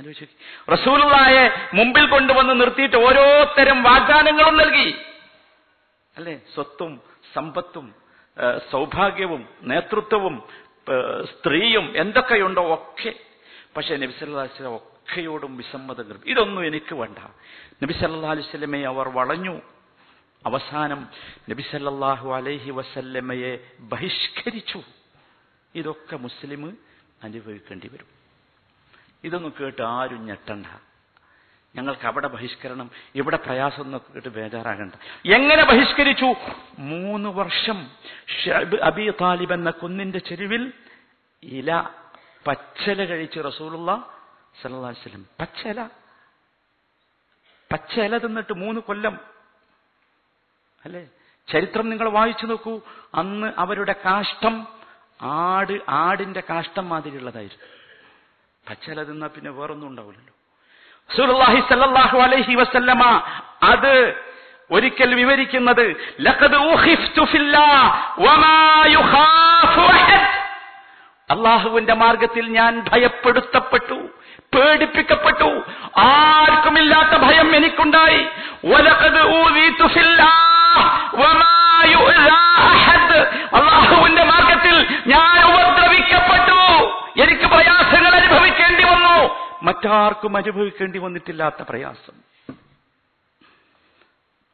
ആലോചിച്ചു 0.00 1.76
മുമ്പിൽ 1.76 2.06
കൊണ്ടുവന്ന് 2.10 2.60
നിർത്തിയിട്ട് 2.60 2.96
ഓരോരുത്തരും 2.96 3.82
വാഗ്ദാനങ്ങളും 3.82 4.56
നൽകി. 4.56 4.94
അല്ലെ? 6.16 6.40
സ്വത്തും 6.54 7.00
സമ്പത്തും 7.34 7.94
സൗഭാഗ്യവും 8.70 9.48
നേതൃത്വവും 9.62 10.42
സ്ത്രീയും 11.24 11.92
എന്തൊക്കെയുണ്ടോ 11.96 12.74
ഒക്കെ. 12.74 13.12
പക്ഷെ 13.76 13.96
നബി 13.96 14.12
സല്ലല്ലാഹു 14.12 14.44
അലൈഹി 14.44 14.54
വസല്ലം 14.54 14.76
ഒക്കെയോടും 14.76 15.56
വിസമ്മതം 15.56 16.08
കരുതി 16.08 16.30
ഇതൊന്നും 16.30 16.66
എനിക്ക് 16.66 16.94
വേണ്ട. 16.94 17.18
നബി 17.82 17.92
സല്ലല്ലാഹു 17.92 18.34
അലൈഹി 18.34 18.48
വസല്ലമയെ 18.48 18.84
അവർ 18.84 19.08
വളഞ്ഞു. 19.08 19.60
അവസാനം 20.46 21.08
നബി 21.50 21.62
സല്ലല്ലാഹു 21.62 22.28
അലൈഹി 22.34 22.70
വസല്ലമയെ 22.70 23.52
ബഹിഷ്കരിച്ചു. 23.80 24.82
ഇതൊക്കെ 25.74 26.16
മുസ്ലിം 26.16 26.78
അനുഭവിക്കേണ്ടി 27.24 27.88
വരും. 27.92 28.19
ഇതൊന്നും 29.24 29.54
കേട്ട് 29.60 29.82
ആരും 29.82 30.26
ഞെട്ടണ്ട. 30.26 30.66
ഞങ്ങൾക്ക് 31.76 32.06
അവിടെ 32.06 32.28
ബഹിഷ്കരണം 32.28 32.90
ഇവിടെ 33.14 33.36
പ്രയാസം 33.36 33.82
എന്നൊക്കെ 33.82 34.12
കേട്ട് 34.12 34.28
ബേജാറാകണ്ട. 34.28 34.92
എങ്ങനെ 35.32 35.64
ബഹിഷ്കരിച്ചു? 35.64 36.34
മൂന്ന് 36.78 37.28
വർഷം 37.28 37.90
അബി 38.82 39.12
താലിബ് 39.20 39.52
എന്ന 39.52 39.70
കുന്നിന്റെ 39.70 40.18
ചെരുവിൽ 40.18 40.72
ഇല 41.42 41.88
പച്ചല 42.46 43.04
കഴിച്ച് 43.04 43.40
റസൂലുള്ള 43.40 44.18
സല്ലാസ്ലം 44.62 45.26
പച്ചല. 45.40 45.88
പച്ചല 47.72 48.18
തിന്നിട്ട് 48.18 48.52
മൂന്ന് 48.52 48.80
കൊല്ലം. 48.80 49.20
അല്ലേ? 50.84 51.08
ചരിത്രം 51.52 51.90
നിങ്ങൾ 51.90 52.08
വായിച്ചു 52.08 52.46
നോക്കൂ. 52.46 52.80
അന്ന് 53.14 53.52
അവരുടെ 53.58 53.92
കാഷ്ടം 53.92 54.66
ആട് 55.22 55.80
ആടിന്റെ 55.88 56.42
കാഷ്ടം 56.50 56.88
മാതിരിയുള്ളതായിരുന്നു. 56.88 57.80
പച്ചല 58.68 59.02
തിന്നാ 59.02 59.26
പിന്നെ 59.26 59.50
വേറൊന്നും 59.50 59.88
ഉണ്ടാവില്ലല്ലോ. 59.88 60.34
റസൂലുള്ളാഹി 61.10 61.60
സല്ലല്ലാഹു 61.68 62.18
അലൈഹി 62.26 62.54
വസല്ലമ 62.54 63.02
അത് 63.62 63.94
ഒരിക്കൽ 64.70 65.14
വിവരിക്കുന്നത് 65.14 65.86
അള്ളാഹുവിന്റെ 71.30 71.94
മാർഗത്തിൽ 71.94 72.44
ഞാൻ 72.58 72.72
ഭയപ്പെടുത്തപ്പെട്ടു 72.88 73.98
പേടിപ്പിക്കപ്പെട്ടു. 74.54 75.50
ആർക്കുമില്ലാത്ത 75.98 77.12
ഭയം 77.26 77.48
എനിക്കുണ്ടായി. 77.56 78.22
അള്ളാഹുവിന്റെ 83.58 84.24
മാർഗത്തിൽ 84.32 84.76
ഞാൻ 85.06 85.38
ഉപദ്രവിക്കപ്പെട്ടു. 85.50 86.59
എനിക്ക് 87.21 87.47
പ്രയാസങ്ങൾ 87.53 88.13
അനുഭവിക്കേണ്ടി 88.19 88.83
വന്നു 88.91 89.15
മറ്റാർക്കും 89.67 90.33
അനുഭവിക്കേണ്ടി 90.41 90.99
വന്നിട്ടില്ലാത്ത 91.05 91.61
പ്രയാസം 91.71 92.17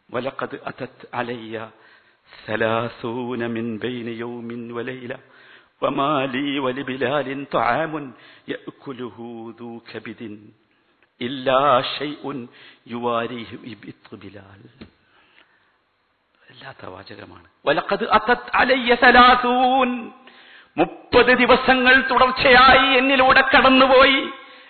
വലഖദ് 0.09 0.57
അതത് 0.69 0.99
അലയ്യ 1.21 1.57
ثلاثون 2.47 3.41
من 3.55 3.65
بين 3.79 4.07
يوم 4.23 4.49
وليلة 4.77 5.17
وما 5.81 6.13
لي 6.33 6.47
ولبلال 6.59 7.27
طعام 7.51 7.93
يأكله 8.47 9.17
ذو 9.59 9.71
كبد 9.91 10.21
إلا 11.21 11.61
شيء 11.97 12.23
يواريه 12.87 13.51
إبط 13.71 14.07
بلال 14.23 14.61
വല്ലാത്ത 16.43 16.83
വാചകമാണ് 16.93 17.47
വലക്കത് 17.65 18.05
അത്തത് 18.17 18.47
അലയ്യ 18.61 18.91
സലാസൂൻ 19.03 19.89
മുപ്പത് 20.78 21.38
ദിവസങ്ങൾ 21.38 22.04
തുടർച്ചയായി 22.10 22.98
എന്നിലൂടെ 22.98 23.40
കടന്നുപോയി. 23.40 24.28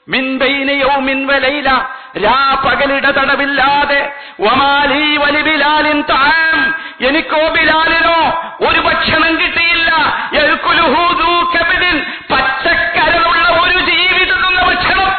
മിൻബൈനയോ 0.08 0.96
മിൻവലയില 0.96 1.70
രാ 2.24 2.62
പകലിട 2.66 3.06
തടവില്ലാതെ 3.10 4.14
വമാലി 4.40 5.16
വലി 5.16 5.42
ബിലാലിൻ 5.42 6.02
താം 6.02 6.74
എനിക്കോ 7.06 7.48
ബിലാലിനോ 7.48 8.18
ഒരു 8.70 8.80
ഭക്ഷണം 8.80 9.40
കിട്ടിയില്ല. 9.40 9.90
പച്ചക്കരളുള്ള 12.34 13.48
ഒരു 13.60 13.78
ജീവി 13.78 14.24
ഭക്ഷണം. 14.64 15.10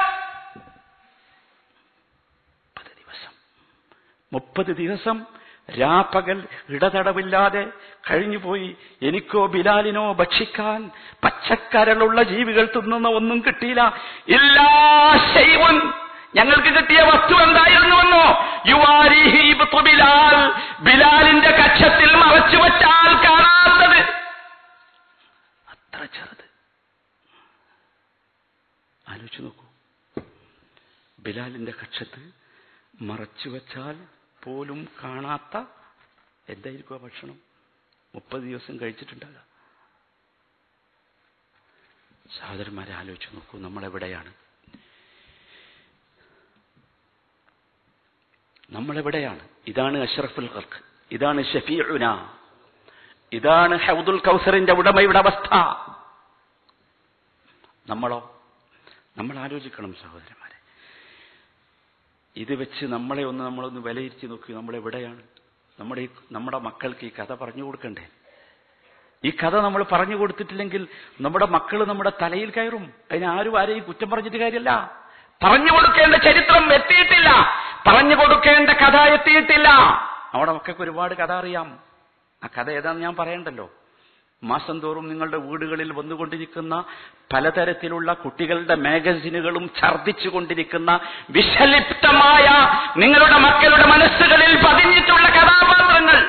മുപ്പത് 2.69 2.91
ദിവസം. 2.97 3.32
മുപ്പത് 4.34 4.76
ദിവസം 4.76 5.38
രാപ്പകൽ 5.71 6.47
ഇടതടവില്ലാതെ 6.69 7.67
കഴിഞ്ഞുപോയി. 8.12 8.77
എനിക്കോ 9.01 9.45
ബിലാലിനോ 9.45 10.13
ഭക്ഷിക്കാൻ 10.13 10.91
പച്ചക്കരളുള്ള 11.23 12.23
ജീവികൾ 12.23 12.69
തിന്നുന്ന 12.75 13.08
ഒന്നും 13.08 13.43
കിട്ടിയില്ല. 13.47 13.82
എല്ലാ 14.30 14.67
ഞങ്ങൾക്ക് 16.36 16.75
കിട്ടിയ 16.77 17.01
വസ്തു 17.01 17.43
എന്തായിരുന്നുവെന്നോ 17.43 18.23
യുവാരിഹി 18.67 19.49
ഇബ്തു 19.49 19.82
ബിലാൽ 19.82 20.51
ബിലാലിന്റെ 20.84 21.49
കക്ഷത്തിൽ 21.49 22.15
മറച്ചു 22.15 22.58
വച്ചാൽ 22.58 23.30
കാണാത്തത്. 23.30 23.99
അത്ര 25.67 26.06
ചെറുത്. 26.06 26.45
ആലോചിച്ചു 29.10 29.41
നോക്കൂ. 29.41 29.65
ബിലാലിന്റെ 31.19 31.73
കക്ഷത്ത് 31.84 32.32
മറച്ചു 33.01 33.49
വച്ചാൽ 33.49 34.16
പോലും 34.47 34.88
കാണാത്ത 35.03 35.57
എന്തായിരിക്കും 36.49 36.95
ആ 36.95 36.97
ഭക്ഷണം? 36.97 37.38
മുപ്പത് 38.15 38.41
ദിവസം 38.41 38.79
കഴിച്ചിട്ടുണ്ടാകുക 38.81 39.41
സഹോദരന്മാരെ 42.39 42.93
ആലോചിച്ച് 42.93 43.36
നോക്കൂ 43.36 43.60
നമ്മളെവിടെയാണ്? 43.60 44.33
നമ്മളെവിടെയാണ്? 48.71 49.49
ഇതാണ് 49.67 49.97
അഷ്റഫുൽ 49.97 50.49
ഖൽഖ് 50.53 50.79
ഇതാണ് 51.12 51.43
ഷഫീഉന 51.43 52.36
ഇതാണ് 53.31 53.75
ഹൗദുൽ 53.88 54.19
കൗസറിന്റെ 54.19 54.73
ഉടമയുടെ 54.73 55.19
അവസ്ഥ. 55.19 55.53
നമ്മളോ? 57.89 58.19
നമ്മൾ 59.17 59.38
ആലോചിക്കണം 59.38 59.93
സഹോദരന്മാരെ. 59.93 60.46
ഇത് 62.38 62.56
വെച്ച് 62.56 62.86
നമ്മളെ 62.86 63.23
ഒന്ന് 63.23 63.43
നമ്മളൊന്ന് 63.43 63.82
വിലയിരുത്തി 63.82 64.28
നോക്കി 64.28 64.54
നമ്മൾ 64.54 64.76
എവിടെയാണ്? 64.76 65.21
നമ്മുടെ 65.80 66.02
ഈ 66.02 66.10
നമ്മുടെ 66.32 66.58
മക്കൾക്ക് 66.58 67.06
ഈ 67.06 67.12
കഥ 67.19 67.34
പറഞ്ഞു 67.34 67.63
കൊടുക്കണ്ടേ? 67.63 68.08
ഈ 69.26 69.30
കഥ 69.30 69.56
നമ്മൾ 69.56 69.86
പറഞ്ഞു 69.91 70.15
കൊടുത്തിട്ടില്ലെങ്കിൽ 70.15 70.88
നമ്മുടെ 71.21 71.45
മക്കൾ 71.45 71.86
നമ്മുടെ 71.86 72.12
തലയിൽ 72.21 72.50
കയറും. 72.50 72.93
അതിന് 73.12 73.26
ആരും 73.26 73.60
ആരെയും 73.60 73.84
കുറ്റം 73.84 74.10
പറഞ്ഞിട്ട് 74.10 74.38
കാര്യമല്ല 74.38 75.02
പറഞ്ഞു 75.43 75.71
കൊടുക്കേണ്ട 75.71 76.15
ചരിത്രം 76.15 76.73
എത്തിയിട്ടില്ല. 76.73 77.30
പറഞ്ഞു 77.88 78.15
കൊടുക്കേണ്ട 78.15 78.69
കഥ 78.69 78.97
എത്തിയിട്ടില്ല. 78.97 79.69
നമ്മുടെ 80.34 80.52
മക്കൾക്ക് 80.52 80.82
ഒരുപാട് 80.82 81.13
കഥ 81.13 81.32
അറിയാം. 81.32 81.80
ആ 82.43 82.47
കഥ 82.58 82.69
ഏതാണെന്ന് 82.69 83.04
ഞാൻ 83.04 83.15
പറയണ്ടല്ലോ? 83.15 83.71
മാസം 84.43 84.80
തോറും 84.80 85.10
നിങ്ങളുടെ 85.10 85.38
വീടുകളിൽ 85.38 85.91
വന്നുകൊണ്ടിരിക്കുന്ന 85.91 86.86
പലതരത്തിലുള്ള 87.34 88.13
കുട്ടികളുടെ 88.13 88.76
മാഗസിനുകളും 88.76 89.71
ഛർദ്ദിച്ചു 89.80 90.30
കൊണ്ടിരിക്കുന്ന 90.30 90.91
വിഷലിപ്തമായ 91.30 92.45
നിങ്ങളുടെ 92.97 93.39
മക്കളുടെ 93.39 93.88
മനസ്സുകളിൽ 93.88 94.54
പതിഞ്ഞിട്ടുള്ള 94.67 95.28
കഥാപാത്രങ്ങൾ. 95.30 96.19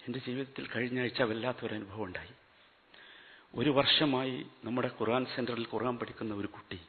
എന്റെ 0.00 0.18
ജീവിതത്തിൽ 0.26 0.66
കഴിഞ്ഞ 0.66 1.00
ആഴ്ച 1.00 1.22
വല്ലാത്തൊരു 1.22 1.74
അനുഭവം 1.74 2.04
ഉണ്ടായി. 2.04 2.34
ഒരു 3.54 3.70
വർഷമായി 3.70 4.46
നമ്മുടെ 4.64 4.90
ഖുർആൻ 5.00 5.24
സെന്ററിൽ 5.36 5.66
ഖുർആൻ 5.74 5.96
പഠിക്കുന്ന 5.98 6.34
ഒരു 6.34 6.46
കുട്ടി 6.46 6.80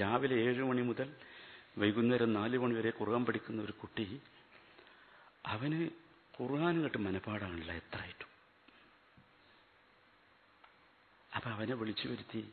രാവിലെ 0.00 0.36
ഏഴ് 0.44 0.62
മണി 0.62 0.82
മുതൽ 0.82 1.08
വൈകുന്നേരം 1.78 2.32
നാല് 2.32 2.58
മണി 2.58 2.74
വരെ 2.74 2.92
ഖുർആൻ 3.00 3.24
പഠിക്കുന്ന 3.24 3.62
ഒരു 3.62 3.72
കുട്ടി 3.72 4.20
അവന് 5.46 5.80
ഖുർആൻ 6.40 6.82
കേട്ട് 6.82 6.98
മനപ്പാടാണല്ലോ 6.98 7.74
എത്രയായിട്ടും. 7.74 8.29
അപ്പൊ 11.32 11.50
അവനെ 11.50 11.74
വിളിച്ചു 11.74 12.08
വരുത്തി. 12.08 12.52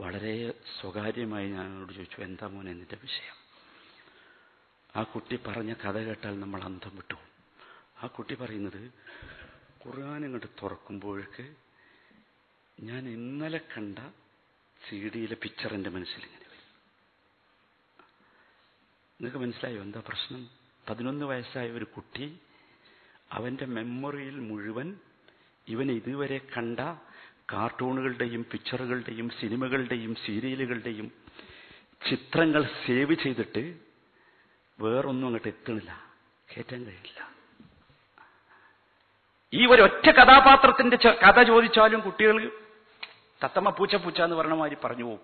വളരെ 0.00 0.52
സ്വകാര്യമായി 0.80 1.48
ഞാൻ 1.50 1.66
അവനോട് 1.66 1.92
ചോദിച്ചു 1.92 2.20
എന്താ 2.20 2.46
മോൻ 2.46 2.64
നിന്റെ 2.64 2.96
വിഷയം? 3.02 3.36
ആ 4.96 5.02
കുട്ടി 5.02 5.36
പറഞ്ഞ 5.36 5.72
കഥ 5.74 5.96
കേട്ടാൽ 5.98 6.40
നമ്മൾ 6.40 6.60
അന്തം 6.62 6.96
വിട്ടു. 6.96 7.18
ആ 7.98 8.06
കുട്ടി 8.06 8.34
പറയുന്നത് 8.34 8.82
ഖുർആൻ 9.86 10.24
ഇങ്ങോട്ട് 10.24 10.46
തുറക്കുമ്പോഴേക്ക് 10.62 11.56
ഞാൻ 12.78 13.08
ഇന്നലെ 13.08 13.58
കണ്ട 13.58 13.98
സീഡിയിലെ 14.88 15.34
പിക്ചർ 15.34 15.74
എന്റെ 15.74 15.90
മനസ്സിൽ 15.90 16.22
ഇങ്ങനെ 16.24 16.46
വരും. 16.46 16.66
നിങ്ങൾക്ക് 19.20 19.38
മനസ്സിലായോ 19.38 19.82
എന്താ 19.82 20.00
പ്രശ്നം? 20.00 20.50
പതിനൊന്ന് 20.88 21.24
വയസ്സായ 21.24 21.70
ഒരു 21.70 21.84
കുട്ടി 21.84 22.40
അവന്റെ 23.30 23.66
മെമ്മറിയിൽ 23.66 24.40
മുഴുവൻ 24.40 24.88
ഇവൻ 25.66 25.90
ഇതുവരെ 25.90 26.38
കണ്ട 26.38 26.80
കാർട്ടൂണുകളുടെയും 27.52 28.46
പിക്ചറുകളുടെയും 28.50 29.30
സിനിമകളുടെയും 29.30 30.14
സീരിയലുകളുടെയും 30.14 31.12
ചിത്രങ്ങൾ 32.10 32.68
സേവ് 32.86 33.14
ചെയ്തിട്ട് 33.14 33.76
വേറൊന്നും 34.80 35.26
അങ്ങോട്ട് 35.26 35.48
എത്തണില്ല. 35.48 36.04
കയറ്റാൻ 36.56 36.84
കഴിയില്ല. 36.84 37.30
ഈ 39.52 39.66
ഒരു 39.66 39.82
ഒറ്റ 39.82 40.10
കഥാപാത്രത്തിന്റെ 40.10 40.96
കഥ 41.08 41.42
ചോദിച്ചാലും 41.42 42.00
കുട്ടികൾ 42.00 42.50
തത്തമ്മ 43.44 43.70
പൂച്ച 43.70 43.96
പൂച്ച 43.96 44.20
എന്ന് 44.20 44.36
പറഞ്ഞ 44.36 44.52
മാതിരി 44.52 44.76
പറഞ്ഞു 44.84 45.04
പോകും 45.04 45.20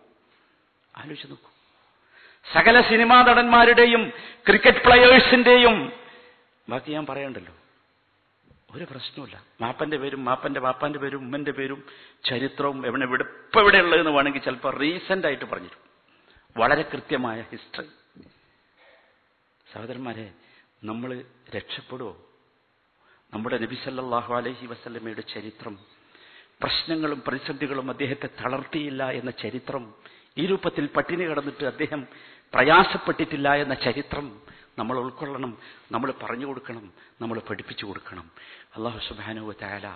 ആലോചിച്ച് 0.96 1.28
നോക്കൂ. 1.28 1.50
സകല 2.54 2.80
സിനിമാ 2.80 3.22
നടന്മാരുടെയും 3.22 4.12
ക്രിക്കറ്റ് 4.46 4.84
പ്ലെയേഴ്സിന്റെയും 4.84 5.92
ബാക്കി 6.68 6.92
ഞാൻ 6.92 7.06
പറയണ്ടല്ലോ. 7.06 7.54
ഒരു 8.72 8.84
പ്രശ്നമില്ല 8.90 9.36
മാപ്പന്റെ 9.62 9.96
പേരും 10.02 10.20
മാപ്പന്റെ 10.28 10.60
വാപ്പാന്റെ 10.66 11.00
പേരും 11.02 11.20
ഉമ്മന്റെ 11.24 11.52
പേരും 11.58 11.80
ചരിത്രവും 12.24 12.78
എവിടെ 12.88 13.04
എവിടെ 13.08 13.24
ഇപ്പൊ 13.40 13.58
എവിടെ 13.60 13.78
ഉള്ളതെന്ന് 13.84 14.12
വേണമെങ്കിൽ 14.16 14.42
ചിലപ്പോൾ 14.42 14.72
റീസെന്റ് 14.82 15.26
ആയിട്ട് 15.28 15.46
പറഞ്ഞിരും 15.46 15.80
വളരെ 16.56 16.84
കൃത്യമായ 16.92 17.38
ഹിസ്റ്ററി 17.50 17.90
സഹോദരന്മാരെ 19.66 20.26
നമ്മൾ 20.82 21.10
രക്ഷപ്പെടുമോ 21.56 22.12
നമ്മുടെ 23.32 23.58
നബി 23.64 23.76
സല്ലല്ലാഹു 23.82 24.32
അലൈഹി 24.34 24.66
വസല്ലമയുടെ 24.66 25.24
ചരിത്രം 25.34 25.74
പ്രശ്നങ്ങളും 26.60 27.20
പ്രതിസന്ധികളും 27.26 27.86
അദ്ദേഹത്തെ 27.90 28.28
തളർത്തിയില്ല 28.42 29.02
എന്ന 29.20 29.30
ചരിത്രം 29.44 29.84
ഈ 30.36 30.44
രൂപത്തിൽ 30.46 30.84
പട്ടിണി 30.96 31.24
കടന്നിട്ട് 31.24 31.64
അദ്ദേഹം 31.70 32.00
പ്രയാസപ്പെട്ടിട്ടില്ല 32.54 33.48
എന്ന 33.62 33.74
ചരിത്രം 33.86 34.26
നമ്മൾ 34.79 34.95
ഉൾക്കൊള്ളണം 35.03 35.51
നമ്മൾ 35.93 36.09
പറഞ്ഞു 36.21 36.47
കൊടുക്കണം 36.49 36.85
നമ്മൾ 37.21 37.37
പഠിപ്പിച്ചു 37.47 37.85
കൊടുക്കണം 37.89 38.25
അള്ളാഹു 38.77 38.99
സുബാനുവ 39.07 39.53
താല 39.61 39.87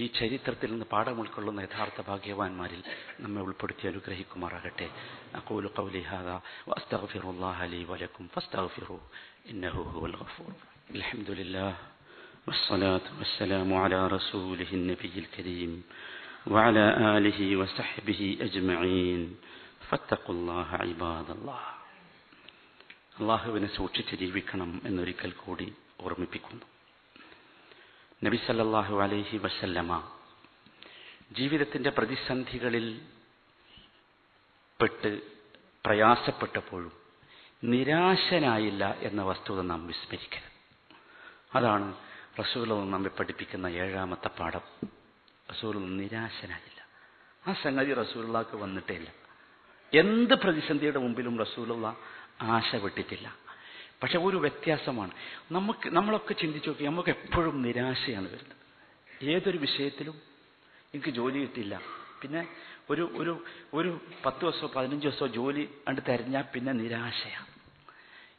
ഈ 0.00 0.06
ചരിത്രത്തിൽ 0.18 0.70
നിന്ന് 0.72 0.86
പാഠം 0.92 1.18
ഉൾക്കൊള്ളുന്ന 1.22 1.66
യഥാർത്ഥ 1.66 2.02
ഭാഗ്യവാന്മാരിൽ 2.10 2.82
നമ്മെ 3.24 3.42
ഉൾപ്പെടുത്തി 3.46 3.86
അനുഗ്രഹിക്കുമാറാകട്ടെ 3.92 4.88
അഖൂലു 5.40 5.70
ഖൗലി 5.76 6.02
ഹാദാ 6.10 6.36
വഅസ്തഗ്ഫിറുല്ലാഹ 6.70 7.68
ലീ 7.72 7.80
വലക്കും 7.90 8.26
ഫസ്തഗ്ഫിറു 8.36 8.98
ഇന്നഹു 9.54 9.84
ഹുവൽ 9.94 10.16
ഗഫൂർ 10.22 10.52
അൽഹംദുലില്ലാഹ് 10.94 11.80
والصلاة 12.46 13.06
والسلام 13.18 13.70
على 13.74 14.00
رسوله 14.08 14.70
النبي 14.72 15.14
الكريم 15.18 15.72
وعلى 16.46 16.84
آله 17.16 17.40
وصحبه 17.56 18.20
أجمعين 18.40 19.20
فاتقوا 19.88 20.34
الله 20.36 20.68
عباد 20.82 21.28
الله 21.30 21.62
അള്ളാഹുവിനെ 23.19 23.75
സൂക്ഷിച്ച് 23.75 24.15
ജീവിക്കണം 24.15 24.81
എന്നൊരിക്കൽ 24.85 25.31
കൂടി 25.31 25.75
ഓർമ്മിപ്പിക്കുന്നു. 26.01 26.61
നബിസല്ലാഹു 28.23 28.99
അലൈഹി 28.99 29.37
വസല്ലമ 29.37 30.11
ജീവിതത്തിന്റെ 31.31 31.89
പ്രതിസന്ധികളിൽ 31.89 33.01
പെട്ട് 34.81 35.21
പ്രയാസപ്പെട്ടപ്പോഴും 35.85 36.91
നിരാശനായില്ല 37.63 38.95
എന്ന 38.99 39.21
വസ്തുത 39.21 39.61
നാം 39.61 39.87
വിസ്മരിക്കരുത്. 39.87 40.51
അതാണ് 41.55 41.95
റസൂൽ 42.39 42.69
നമ്മെ 42.69 43.09
പഠിപ്പിക്കുന്ന 43.09 43.67
ഏഴാമത്തെ 43.67 44.27
പാഠം. 44.27 44.61
റസൂൽ 45.51 45.97
നിരാശനായില്ല. 45.97 46.87
ആ 47.47 47.53
സംഗതി 47.63 47.93
റസൂലുള്ളാക്ക് 47.93 48.55
വന്നിട്ടേ 48.55 48.95
ഇല്ല. 48.95 49.29
എന്ത് 49.93 50.33
പ്രതിസന്ധിയുടെ 50.33 50.99
മുമ്പിലും 50.99 51.39
റസൂലുള്ള 51.39 51.97
ആശ 52.41 52.75
വിട്ടിട്ടില്ല 52.75 53.35
പക്ഷെ 54.03 54.17
ഒരു 54.17 54.37
വ്യത്യാസമാണ്. 54.37 55.11
നമുക്ക് 55.51 55.89
നമ്മളൊക്കെ 55.89 56.33
ചിന്തിച്ചു 56.33 56.69
നോക്കി 56.69 56.83
നമുക്ക് 56.83 57.09
എപ്പോഴും 57.09 57.61
നിരാശയാണ് 57.61 58.27
വരുന്നത്. 58.27 58.55
ഏതൊരു 59.23 59.57
വിഷയത്തിലും 59.57 60.21
എനിക്ക് 60.93 61.09
ജോലി 61.09 61.39
കിട്ടില്ല 61.39 61.81
പിന്നെ 62.21 62.47
ഒരു 62.89 63.11
ഒരു 63.15 63.43
ഒരു 63.73 63.99
പത്ത് 64.25 64.41
ദിവസമോ 64.41 64.71
പതിനഞ്ച് 64.75 65.07
ദിവസമോ 65.07 65.27
ജോലി 65.27 65.69
കണ്ട് 65.87 66.01
തിരഞ്ഞാൽ 66.09 66.43
പിന്നെ 66.53 66.73
നിരാശയാണ് 66.73 67.47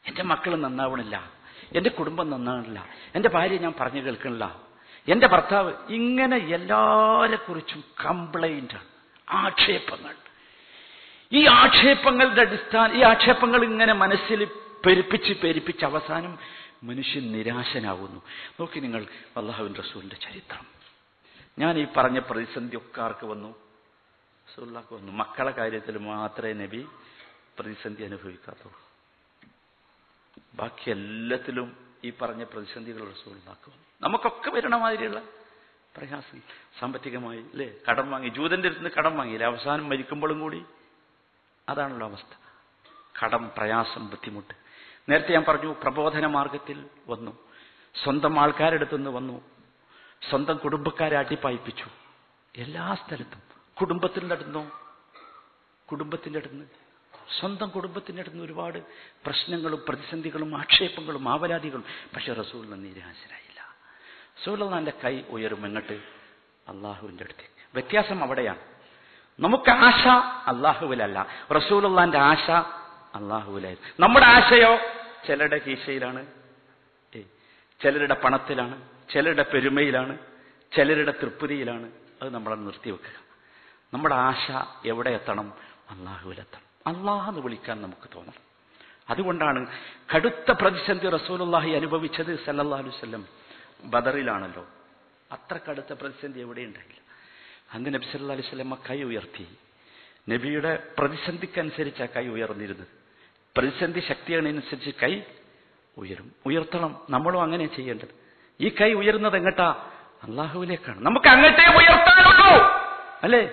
എന്റെ 0.05 0.23
മക്കൾ 0.23 0.55
നന്നാവണില്ല. 0.55 1.31
എന്റെ 1.75 1.89
കുടുംബം 1.89 2.29
നന്നാവണില്ല. 2.29 2.89
എന്റെ 3.15 3.29
ഭാര്യ 3.29 3.57
ഞാൻ 3.57 3.73
പറഞ്ഞു 3.79 4.01
കേൾക്കണില്ല. 4.01 4.61
എന്റെ 5.07 5.27
ഭർത്താവ് 5.27 5.73
ഇങ്ങനെ 5.89 6.37
എല്ലാവരെക്കുറിച്ചും 6.37 7.83
കംപ്ലൈന്റാണ് 8.05 8.87
ആക്ഷേപങ്ങൾ. 9.29 10.15
ഈ 11.33 11.47
ആക്ഷേപങ്ങളുടെ 11.47 12.41
അടിസ്ഥാന 12.41 12.91
ഈ 12.91 13.01
ആക്ഷേപങ്ങൾ 13.01 13.63
ഇങ്ങനെ 13.63 13.93
മനസ്സിൽ 13.93 14.45
പെരുപ്പിച്ച് 14.85 15.33
പെരുപ്പിച്ച് 15.43 15.85
അവസാനം 15.85 16.37
മനുഷ്യൻ 16.83 17.31
നിരാശനാവുന്നു. 17.31 18.21
നോക്കി 18.59 18.79
നിങ്ങൾ 18.79 19.05
അള്ളാഹുവിൻ 19.37 19.75
റസൂലിന്റെ 19.75 20.15
ചരിത്രം. 20.15 20.65
ഞാൻ 21.59 21.77
ഈ 21.79 21.87
പറഞ്ഞ 21.97 22.19
പ്രതിസന്ധി 22.19 22.77
ഒക്കെ 22.77 23.01
ആർക്ക് 23.01 23.25
വന്നു? 23.25 23.55
റസൂല്ലാക്ക് 24.47 24.95
വന്നു. 24.95 25.11
മക്കളെ 25.11 25.51
കാര്യത്തിൽ 25.51 25.97
മാത്രമേ 25.97 26.53
നബി 26.53 26.87
പ്രതിസന്ധി 27.59 28.03
അനുഭവിക്കാത്തുള്ളൂ. 28.03 28.79
ബാക്കി 30.53 30.91
എല്ലാത്തിലും 30.91 31.77
ഈ 32.03 32.11
പറഞ്ഞ 32.21 32.43
പ്രതിസന്ധികൾ 32.43 32.99
റസൂലുള്ളാക്കും 32.99 33.73
നമുക്കൊക്കെ 34.01 34.49
വരണ 34.49 34.75
മാതിരിയുള്ള 34.75 35.21
പ്രയാസം 35.97 36.41
സാമ്പത്തികമായി 36.79 37.39
അല്ലേ? 37.39 37.71
കടം 37.89 38.11
വാങ്ങി 38.11 38.29
ജൂതന്റെ 38.29 38.67
അടുത്ത് 38.67 38.83
നിന്ന് 38.83 38.95
കടം 38.97 39.17
വാങ്ങിയില്ലേ? 39.17 39.47
അവസാനം 39.47 39.89
മരിക്കുമ്പോഴും 39.89 40.39
കൂടി 40.39 40.65
അതാണല്ലോ 41.69 42.07
അവസ്ഥ. 42.07 42.37
കടം 43.23 43.51
പ്രയാസം 43.57 44.09
ബുദ്ധിമുട്ട്. 44.09 44.53
നേരത്തെ 45.11 45.33
ഞാൻ 45.33 45.45
പറഞ്ഞു 45.47 45.75
പ്രബോധന 45.83 46.25
മാർഗത്തിൽ 46.25 46.89
വന്നു. 47.07 47.37
സ്വന്തം 48.03 48.39
ആൾക്കാരെടുത്തു 48.39 48.95
നിന്ന് 48.95 49.09
വന്നു. 49.09 49.41
സ്വന്തം 50.29 50.57
കുടുംബക്കാരെ 50.57 51.17
അട്ടിപ്പായിപ്പിച്ചു 51.17 51.85
എല്ലാ 52.55 52.95
സ്ഥലത്തും. 52.95 53.41
കുടുംബത്തിന്റെ 53.79 54.35
അടുത്തുനിന്നോ 54.35 54.81
കുടുംബത്തിന്റെ 55.91 56.39
അടുത്തുനിന്ന് 56.39 56.67
സ്വന്തം 57.39 57.69
കുടുംബത്തിന്റെ 57.69 58.21
അടുത്തുനിന്ന് 58.21 58.45
ഒരുപാട് 58.45 58.79
പ്രശ്നങ്ങളും 59.25 59.85
പ്രതിസന്ധികളും 59.89 60.57
ആക്ഷേപങ്ങളും 60.57 61.29
ആവലാതികളും 61.29 61.83
പക്ഷെ 62.15 62.33
റസൂലിന് 62.33 62.85
നിരാശരായില്ല. 62.85 63.75
റസൂലിന്റെ 64.41 64.93
കൈ 65.03 65.21
ഉയരും 65.21 65.65
എങ്ങോട്ട് 65.65 65.93
അള്ളാഹുവിന്റെ 66.67 67.23
അടുത്തേക്ക്. 67.23 67.71
വ്യത്യാസം 67.73 68.23
അവിടെയാണ്. 68.23 68.70
നമുക്ക് 69.41 69.69
ആശ 69.69 70.07
അള്ളാഹുവിലല്ല 70.47 71.27
റസൂലുള്ളാന്റെ 71.51 72.17
ആശ 72.17 72.49
അള്ളാഹുവിലായിരുന്നു 73.15 73.89
നമ്മുടെ 73.99 74.25
ആശയോ 74.25 74.77
ചിലരുടെ 75.27 75.57
കീശയിലാണ്. 75.67 76.25
ചിലരുടെ 77.83 78.13
പണത്തിലാണ്. 78.13 78.81
ചിലരുടെ 79.13 79.45
പെരുമയിലാണ്. 79.53 80.17
ചിലരുടെ 80.75 81.11
തൃപ്തിയിലാണ്. 81.11 81.91
അത് 82.21 82.33
നമ്മളെ 82.33 82.55
നിർത്തിവെക്കുക. 82.55 83.21
നമ്മുടെ 83.93 84.15
ആശ 84.15 84.51
എവിടെ 84.85 85.09
എത്തണം? 85.09 85.53
അള്ളാഹുവിലെത്തണം 85.89 86.95
അള്ളാഹ് 86.95 87.29
എന്ന് 87.29 87.41
വിളിക്കാൻ 87.41 87.81
നമുക്ക് 87.81 88.15
തോന്നണം. 88.15 88.51
അതുകൊണ്ടാണ് 89.09 89.67
കടുത്ത 90.15 90.51
പ്രതിസന്ധി 90.51 91.09
റസൂലുള്ളാഹി 91.09 91.71
അനുഭവിച്ചത് 91.71 92.45
സല്ലല്ലാഹു 92.45 92.83
അലൈഹി 92.83 92.97
വസല്ലം 92.97 93.25
ബദറിലാണല്ലോ. 93.83 94.67
അത്ര 95.31 95.59
കടുത്ത 95.69 95.93
പ്രതിസന്ധി 95.93 96.39
എവിടെ 96.39 96.39
എവിടെയുണ്ടായില്ല 96.39 97.10
അന്ന് 97.73 97.93
നബി 97.93 98.05
സല്ലാ 98.11 98.31
അലൈഹി 98.31 98.47
വസല്ലം 98.47 98.77
കൈ 98.89 99.03
ഉയർത്തി. 99.03 99.47
നബിയുടെ 100.29 100.83
പ്രതിസന്ധിക്കനുസരിച്ച് 100.99 102.03
ആ 102.03 102.05
കൈ 102.05 102.27
ഉയർന്നിരുന്നത്. 102.27 102.87
പ്രതിസന്ധി 103.57 103.99
ശക്തിയാണനുസരിച്ച് 103.99 104.89
കൈ 105.03 105.21
ഉയരും. 105.97 106.31
ഉയർത്തണം. 106.45 106.99
നമ്മളും 107.09 107.41
അങ്ങനെ 107.41 107.75
ചെയ്യേണ്ടത്. 107.75 108.07
ഈ 108.61 108.69
കൈ 108.81 108.93
ഉയരുന്നത് 108.93 109.35
എങ്ങട്ടാ? 109.37 109.91
അള്ളാഹുവിലേക്കാണ് 110.23 111.05
നമുക്ക് 111.05 111.27
അങ്ങട്ടേ 111.27 111.65
ഉയർത്താനുള്ളൂ. 111.65 112.63
അല്ലേ? 113.23 113.49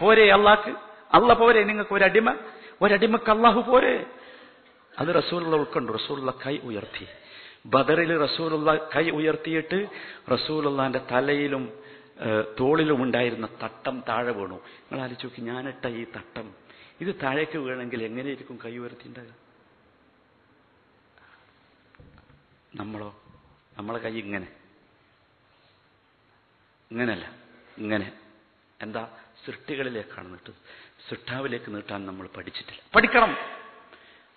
പോരെ 0.00 0.32
അള്ളാഹ് 0.32 0.70
അല്ല 1.14 1.32
പോരെ 1.32 1.62
നിങ്ങൾക്ക് 1.62 1.94
ഒരടിമ? 1.94 2.36
ഒരടിമക്ക് 2.82 3.30
അള്ളാഹു 3.30 3.60
പോരെ? 3.60 4.06
അത് 4.98 5.08
റസൂലുള്ള 5.08 5.56
ഉൾക്കൊണ്ടു. 5.56 5.92
റസൂലുള്ള 5.92 6.32
കൈ 6.46 6.58
ഉയർത്തി. 6.58 7.06
ബദറിൽ 7.66 8.18
റസൂലുള്ള 8.18 8.90
കൈ 8.96 9.10
ഉയർത്തിയിട്ട് 9.10 9.88
റസൂലുള്ളാന്റെ 10.32 11.06
തലയിലും 11.10 11.80
തോളിലും 12.60 13.02
ഉണ്ടായിരുന്ന 13.02 13.48
തട്ടം 13.62 14.04
താഴെ 14.08 14.32
വീണു. 14.32 14.54
നിങ്ങൾ 14.54 15.00
ആലോചിച്ച് 15.00 15.26
നോക്കി 15.26 15.40
ഞാനിട്ട 15.40 15.86
ഈ 15.86 16.04
തട്ടം. 16.04 16.54
ഇത് 17.00 17.14
താഴേക്ക് 17.22 17.58
വീണെങ്കിൽ 17.58 18.02
എങ്ങനെയായിരിക്കും 18.02 18.58
കൈ 18.64 18.78
ഉയർത്തിണ്ടാകുക 18.78 19.34
നമ്മളോ? 22.74 23.22
നമ്മളെ 23.78 23.98
കൈ 23.98 24.18
ഇങ്ങനെ. 24.18 24.48
ഇങ്ങനല്ല 26.90 27.32
ഇങ്ങനെ. 27.78 28.12
എന്താ? 28.80 29.16
സൃഷ്ടികളിലേക്കാണ് 29.46 30.28
നീട്ടുന്നത്. 30.28 30.62
സൃഷ്ടാവിലേക്ക് 31.08 31.74
നീട്ടാൻ 31.74 32.06
നമ്മൾ 32.06 32.28
പഠിച്ചിട്ടില്ല. 32.36 32.82
പഠിക്കണം. 32.94 33.59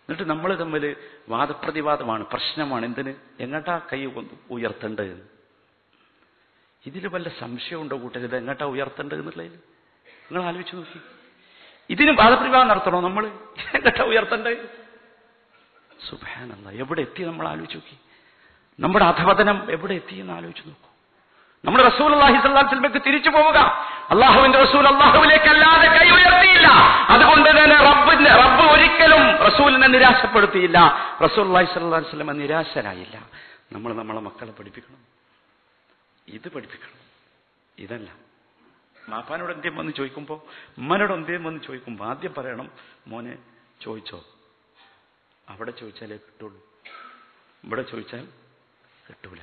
എന്നിട്ട് 0.09 0.29
നമ്മൾ 0.29 0.55
തമ്മിൽ 0.55 0.95
വാദപ്രതിവാദമാണ് 1.29 2.25
പ്രശ്നമാണ്. 2.25 2.85
എന്തിന്? 2.85 3.15
എങ്ങട്ടാ 3.39 3.81
കൈ 3.93 4.05
ഉയർത്തേണ്ടത് 4.51 5.33
ഇതിൽ 6.85 7.07
വല്ല 7.07 7.29
സംശയമുണ്ടോ 7.29 7.97
കൂട്ടർ 7.97 8.19
ഇത് 8.19 8.35
എങ്ങട്ടാ 8.35 8.65
ഉയർത്തേണ്ടത് 8.65 9.19
എന്നുള്ളതിൽ 9.19 9.51
നിങ്ങൾ 9.51 10.43
ആലോചിച്ച് 10.43 10.75
നോക്കി. 10.75 10.99
ഇതിന് 11.89 12.11
വാദപ്രതിവാദം 12.11 12.67
നടത്തണോ 12.67 13.01
നമ്മൾ 13.01 13.27
എങ്ങട്ടാ 13.75 14.03
ഉയർത്തേണ്ടത് 14.03 14.83
സുഭാനന്ദ 16.09 16.69
എവിടെ 16.69 17.01
എത്തി 17.01 17.23
നമ്മൾ 17.23 17.47
ആലോചിച്ച് 17.47 17.77
നോക്കി. 17.77 17.97
നമ്മുടെ 18.79 19.05
അധപതനം 19.05 19.71
എവിടെ 19.71 19.93
എത്തി 19.93 20.15
എന്ന് 20.15 20.33
ആലോചിച്ച് 20.33 20.67
നോക്കൂ. 20.67 20.92
നമ്മൾ 21.65 21.83
റസൂൽ 21.83 22.13
അള്ളാഹി 22.13 22.41
സ്വല്ലാസ്ലമക്ക് 22.41 23.01
തിരിച്ചു 23.05 23.29
പോവുക. 23.29 23.57
അള്ളാഹുവിന്റെ 24.11 24.63
റസൂൽ 24.63 24.87
അള്ളാഹുവിലേക്ക് 24.87 25.45
അല്ലാതെ 25.45 25.87
കൈ 25.87 26.09
ഉയർത്തിയില്ല 26.09 26.67
അതുകൊണ്ട് 27.09 27.49
തന്നെ 27.49 27.75
റബ്ബിന്റെ 27.75 28.31
റബ്ബ് 28.31 28.71
ഒരിക്കലും 28.73 29.37
റസൂലിനെ 29.37 29.87
നിരാശപ്പെടുത്തിയില്ല. 29.87 30.79
റസൂൽ 31.23 31.45
അള്ളാഹി 31.45 31.65
സ്വല്ലാ 31.65 31.97
വസ്ലമ 31.97 32.31
നിരാശരായില്ല. 32.31 33.29
നമ്മൾ 33.71 33.93
നമ്മളെ 33.93 34.19
മക്കളെ 34.19 34.51
പഠിപ്പിക്കണം. 34.51 34.97
ഇത് 36.27 36.49
പഠിപ്പിക്കണം. 36.49 36.99
ഇതല്ല. 37.79 38.09
മാപ്പാനോട് 39.09 39.53
എന്തേം 39.53 39.75
വന്ന് 39.75 39.93
ചോദിക്കുമ്പോൾ 39.93 40.39
ഉമ്മനോട് 40.77 41.13
എന്തേം 41.13 41.43
വന്ന് 41.43 41.61
ചോദിക്കുമ്പോൾ 41.63 42.09
ആദ്യം 42.09 42.33
പറയണം 42.37 42.69
മോനെ 43.07 43.35
ചോദിച്ചോ? 43.81 44.25
അവിടെ 45.49 45.71
ചോദിച്ചാലേ 45.71 46.15
കിട്ടുള്ളൂ. 46.15 46.61
ഇവിടെ 47.63 47.81
ചോദിച്ചാൽ 47.81 48.27
കിട്ടൂല. 49.09 49.37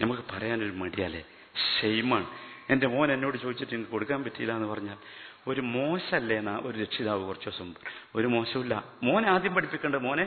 നമുക്ക് 0.00 0.22
പറയാനൊരു 0.32 0.72
മടിയാലേ. 0.72 1.24
ഷെയ്മാണ് 1.54 2.26
എന്റെ 2.70 2.86
മോൻ 2.86 3.12
എന്നോട് 3.12 3.38
ചോദിച്ചിട്ട് 3.38 3.74
എനിക്ക് 3.74 3.90
കൊടുക്കാൻ 3.90 4.24
പറ്റിയില്ല 4.24 4.52
എന്ന് 4.52 4.68
പറഞ്ഞാൽ 4.72 4.98
ഒരു 5.46 5.60
മോശമല്ലേ 5.74 6.36
എന്നാ 6.36 6.54
ഒരു 6.66 6.76
രക്ഷിതാവ് 6.82 7.22
കുറച്ച് 7.26 7.48
ദിവസം 7.48 7.68
ഒരു 8.14 8.26
മോശമില്ല 8.26 8.74
മോനെ 9.02 9.28
ആദ്യം 9.30 9.54
പഠിപ്പിക്കേണ്ട 9.54 9.96
മോനെ. 9.96 10.24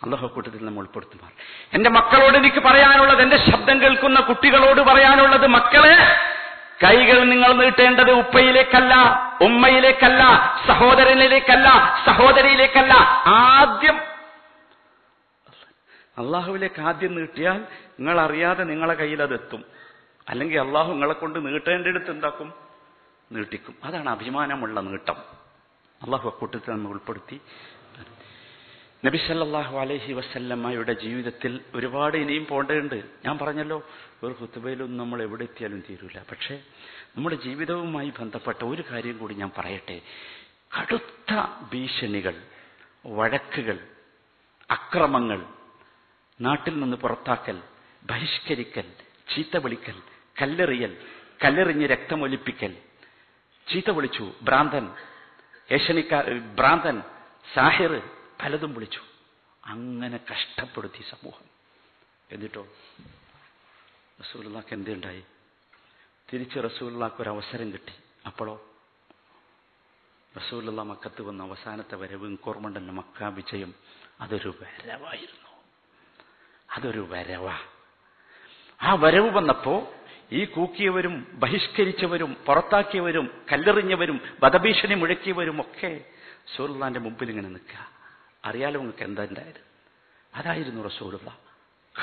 അള്ളാഹു 0.00 0.26
കൂട്ടത്തിൽ 0.26 0.64
നമ്മൾ 0.64 0.82
ഉൾപ്പെടുത്തുമാർ. 0.82 1.32
എന്റെ 1.72 1.90
മക്കളോട് 1.90 2.36
എനിക്ക് 2.36 2.60
പറയാനുള്ളത് 2.60 3.22
എന്റെ 3.22 3.38
ശബ്ദം 3.48 3.76
കേൾക്കുന്ന 3.82 4.20
കുട്ടികളോട് 4.20 4.80
പറയാനുള്ളത് 4.80 5.46
മക്കളെ 5.48 5.94
കൈകൾ 6.84 7.18
നിങ്ങൾ 7.24 7.50
നീട്ടേണ്ടത് 7.52 8.10
ഉപ്പയിലേക്കല്ല 8.22 8.94
ഉമ്മയിലേക്കല്ല 9.40 10.22
സഹോദരനിലേക്കല്ല 10.68 11.68
സഹോദരിയിലേക്കല്ല. 12.06 12.94
ആദ്യം 13.26 13.98
അള്ളാഹുവിലേക്ക് 16.18 16.80
ആദ്യം 16.80 17.14
നീട്ടിയാൽ 17.14 17.58
നിങ്ങൾ 18.00 18.20
അറിയാതെ 18.20 18.64
നിങ്ങളെ 18.64 18.94
കയ്യിൽ 18.94 19.22
അതെത്തും. 19.22 19.64
അല്ലെങ്കിൽ 20.28 20.60
അള്ളാഹു 20.60 20.92
നിങ്ങളെ 20.92 21.12
കൊണ്ട് 21.12 21.46
നീട്ടേണ്ടടുത്ത് 21.46 22.10
എന്താക്കും? 22.10 22.52
നീട്ടിക്കും. 23.32 23.76
അതാണ് 23.84 24.08
അഭിമാനമുള്ള 24.08 24.80
നീട്ടം. 24.80 25.16
അള്ളാഹു 26.02 26.28
അക്കൂട്ടത്തിൽ 26.28 26.70
നമ്മൾ 26.70 26.90
ഉൾപ്പെടുത്തി. 26.90 27.40
നബി 29.04 29.16
സല്ലല്ലാഹു 29.16 29.78
അലൈഹി 29.78 30.12
വസല്ലമ്മയുടെ 30.12 30.92
ജീവിതത്തിൽ 30.92 31.60
ഒരുപാട് 31.74 32.16
ഇനിയും 32.16 32.46
പോണ്ടതുണ്ട് 32.46 33.04
ഞാൻ 33.24 33.38
പറഞ്ഞല്ലോ 33.38 33.88
ഒരു 34.22 34.32
ഹുത്തുബയിലൊന്നും 34.32 34.98
നമ്മൾ 34.98 35.22
എവിടെ 35.22 35.42
എത്തിയാലും 35.42 35.84
തീരൂല. 35.90 36.18
പക്ഷേ 36.30 36.60
നമ്മുടെ 37.16 37.36
ജീവിതവുമായി 37.36 38.12
ബന്ധപ്പെട്ട 38.20 38.64
ഒരു 38.64 38.84
കാര്യം 38.90 39.18
കൂടി 39.18 39.34
ഞാൻ 39.34 39.50
പറയട്ടെ. 39.58 40.00
കടുത്ത 40.80 41.32
ഭീഷണികൾ 41.72 42.42
വഴക്കുകൾ 43.06 43.78
അക്രമങ്ങൾ 44.70 45.46
നാട്ടിൽ 46.42 46.80
നിന്ന് 46.80 46.96
പുറത്താക്കൽ 46.96 47.62
ബഹിഷ്കരിക്കൽ 48.02 48.92
ചീത്ത 49.34 49.56
വിളിക്കൽ 49.56 50.02
കല്ലെറിയൽ 50.42 51.06
കല്ലെറിഞ്ഞ് 51.44 51.86
രക്തമൊലിപ്പിക്കൽ. 51.86 52.76
ചീത്ത 53.68 53.90
വിളിച്ചു 53.90 54.32
ഭ്രാന്തൻ 54.42 54.94
ഏഷണിക്കാ 55.72 56.22
ഭ്രാന്തൻ 56.58 57.02
സാഹിർ 57.54 58.10
പലതും 58.42 58.74
വിളിച്ചു. 58.74 59.00
അങ്ങനെ 59.64 60.20
കഷ്ടപ്പെടുത്തി 60.32 61.02
സമൂഹം. 61.10 61.44
എന്നിട്ടോ? 62.30 62.68
റസൂലുള്ളാക്ക് 64.20 64.74
എന്തുണ്ടായി? 64.74 65.24
തിരിച്ച് 66.32 66.58
റസൂലുള്ളാക്ക് 66.58 67.22
ഒരു 67.22 67.30
അവസരം 67.30 67.72
കിട്ടി. 67.72 67.92
അപ്പോഴോ 68.26 68.66
റസൂലുള്ള 70.36 70.82
മക്കത്ത് 70.82 71.22
വന്ന 71.22 71.42
അവസാനത്തെ 71.42 71.96
വരവ് 71.96 72.36
കോർമണ്ടന്റെ 72.36 72.92
മക്ക 72.92 73.24
വിജയം 73.24 73.74
അതൊരു 74.20 74.54
വരവായിരുന്നു. 74.60 75.51
അതൊരു 76.76 77.06
വരവാ. 77.10 77.58
ആ 78.82 78.94
വരവ് 78.94 79.30
വന്നപ്പോ 79.30 79.94
ഈ 80.32 80.44
കൂക്കിയവരും 80.44 81.26
ബഹിഷ്കരിച്ചവരും 81.32 82.36
പുറത്താക്കിയവരും 82.46 83.44
കല്ലെറിഞ്ഞവരും 83.52 84.20
വധഭീഷണി 84.42 84.94
മുഴക്കിയവരും 84.94 85.60
ഒക്കെ 85.60 86.04
സൂറുള്ളാന്റെ 86.56 87.00
മുമ്പിൽ 87.00 87.30
ഇങ്ങനെ 87.30 87.48
നിൽക്കുക. 87.48 87.90
അറിയാലോ 88.44 88.80
നിങ്ങൾക്ക് 88.80 89.02
എന്താ 89.02 89.24
ഉണ്ടായത്? 89.24 89.60
അതായിരുന്നു 90.34 90.82
റസൂലുള്ള 90.82 91.38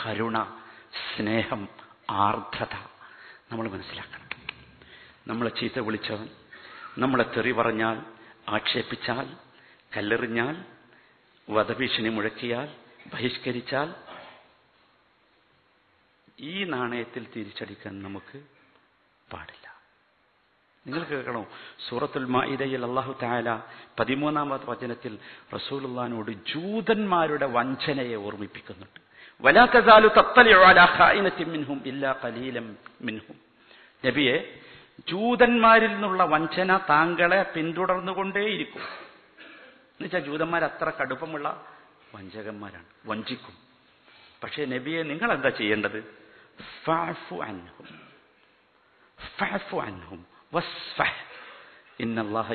കരുണ 0.06 0.44
സ്നേഹം 1.16 1.68
ആർദ്രത. 2.10 2.76
നമ്മൾ 3.52 3.70
മനസ്സിലാക്കണം. 3.70 4.30
നമ്മളെ 5.28 5.50
ചീത്ത 5.50 5.80
വിളിച്ചവൻ 5.80 6.30
നമ്മളെ 6.98 7.24
തെറി 7.24 7.52
പറഞ്ഞാൽ 7.52 8.02
ആക്ഷേപിച്ചാൽ 8.50 9.28
കല്ലെറിഞ്ഞാൽ 9.98 10.64
വധഭീഷണി 11.50 12.10
മുഴക്കിയാൽ 12.10 12.76
ബഹിഷ്കരിച്ചാൽ 13.14 13.94
ഈ 16.40 16.64
നാണയത്തിൽ 16.64 17.28
തിരിച്ചടിക്കാൻ 17.36 18.04
നമുക്ക് 18.04 18.42
പാടില്ല. 19.34 19.80
നിങ്ങൾ 20.88 21.04
കേൾക്കണോ? 21.04 21.48
സൂറത്തുൽ 21.90 22.26
മാഇദയിൽ 22.26 22.86
അള്ളാഹു 22.86 23.20
താല 23.22 23.62
പതിമൂന്നാമത്തെ 24.00 24.66
വചനത്തിൽ 24.66 25.20
റസൂലുള്ളാനോട് 25.56 26.32
ജൂതന്മാരുടെ 26.32 27.46
വഞ്ചനയെ 27.46 28.16
ഓർമ്മിപ്പിക്കുന്നുണ്ട്. 28.16 29.10
നബിയെ 34.08 34.60
ജൂതന്മാരിൽ 35.08 35.88
നിന്നുള്ള 35.88 36.24
വഞ്ചന 36.24 36.78
താങ്കളെ 36.78 37.44
പിന്തുടർന്നുകൊണ്ടേയിരിക്കും. 37.44 38.82
എന്നുവെച്ചാൽ 38.82 40.20
ജൂതന്മാർ 40.20 40.64
അത്ര 40.64 40.90
കടുപ്പമുള്ള 40.90 41.68
വഞ്ചകന്മാരാണ് 42.16 42.86
വഞ്ചിക്കും. 43.06 43.54
പക്ഷേ 44.44 44.66
നബിയെ 44.66 45.04
നിങ്ങൾ 45.04 45.34
എന്താ 45.34 45.50
ചെയ്യേണ്ടത്? 45.50 46.29
ഫഅഫു 46.86 47.36
അൻഹും 47.44 47.90
ഫഅഫു 49.38 49.78
അൻഹും 49.78 50.26
വസ്ഫഹ് 50.54 51.22
ഇന്നല്ലാഹ 52.00 52.50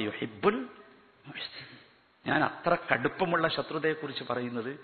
മുഹ്സിനീൻ 1.25 1.81
ഞാൻ 2.25 2.45
അത്ര 2.45 2.79
കടുപ്പമുള്ള 2.93 3.49
ശത്രുതയെക്കുറിച്ച് 3.49 4.25
പറയുന്നത് 4.25 4.79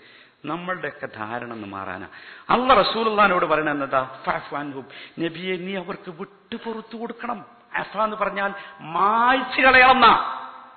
നമ്മളുടെയൊക്കെ 0.45 1.07
ധാരണ 1.07 1.53
ഒന്ന് 1.53 1.67
മാറാനാ. 1.67 2.09
അള്ള 2.51 2.75
റസൂലുള്ളാനോട് 2.75 3.47
പറയണ 3.47 3.71
എന്നതാ 3.71 4.03
ഫഅഫു 4.25 4.55
അൻഹും. 4.57 4.85
നബിയെ 5.19 5.57
നീ 5.57 5.73
അവർക്ക് 5.77 6.11
വിട്ടു 6.11 6.57
പുറത്തു 6.57 6.97
കൊടുക്കണം. 6.97 7.45
അഫ 7.77 7.97
എന്ന് 7.97 8.17
പറഞ്ഞാൽ 8.17 8.51
മായ്ച്ചു 8.81 9.61
കളയണം 9.61 10.05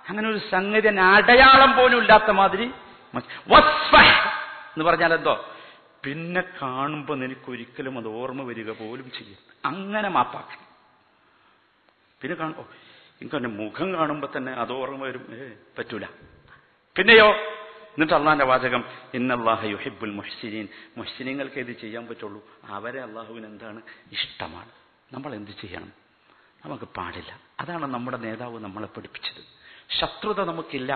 അങ്ങനെ 0.10 0.30
ഒരു 0.30 0.38
സംഗതി 0.38 0.88
അടയാളം 0.88 1.76
പോലും 1.76 1.98
ഇല്ലാത്ത 2.02 2.30
മാതിരി. 2.32 2.68
എന്ന് 4.74 4.86
പറഞ്ഞാൽ 4.86 5.14
എന്തോ? 5.14 5.36
പിന്നെ 6.06 6.44
കാണുമ്പോൾ 6.62 7.18
നിനക്ക് 7.18 7.52
ഒരിക്കലും 7.52 7.98
അത് 7.98 8.08
ഓർമ്മ 8.08 8.44
വരിക 8.44 8.72
പോലും 8.72 9.12
ചെയ്യും. 9.12 9.38
അങ്ങനെ 9.66 10.10
മാപ്പാക്കണം. 10.10 10.74
പിന്നെ 12.22 12.36
കാണുമ്പോ 12.36 12.68
എനിക്ക് 13.22 13.36
എന്റെ 13.36 13.50
മുഖം 13.50 13.94
കാണുമ്പോൾ 13.94 14.28
തന്നെ 14.38 14.52
അത് 14.52 14.72
ഓർമ്മ 14.72 15.06
വരും. 15.06 15.54
പറ്റൂല. 15.80 16.06
പിന്നെയോ 16.98 17.34
എന്നിട്ട് 17.94 18.14
അള്ളാന്റെ 18.14 18.46
വാചകം 18.46 18.84
ഇന്നല്ലാഹ 19.14 19.66
യുഹിബുൽ 19.66 20.12
മുഹ്സിനീൻ. 20.12 20.68
മുഹ്സിനീങ്ങൾക്ക് 20.98 21.60
ഇത് 21.60 21.72
ചെയ്യാൻ 21.72 22.08
പറ്റുള്ളൂ. 22.08 22.48
അവരെ 22.64 23.02
അള്ളാഹുവിന് 23.02 23.46
എന്താണ്? 23.46 23.82
ഇഷ്ടമാണ്. 24.12 24.72
നമ്മൾ 25.14 25.36
എന്ത് 25.36 25.52
ചെയ്യണം? 25.52 25.92
നമുക്ക് 26.66 26.84
പാടില്ല. 26.84 27.40
അതാണ് 27.60 27.86
നമ്മുടെ 27.86 28.18
നേതാവ് 28.18 28.60
നമ്മളെ 28.60 28.88
പഠിപ്പിച്ചത്. 28.88 29.44
ശത്രുത 30.00 30.44
നമുക്കില്ല. 30.44 30.94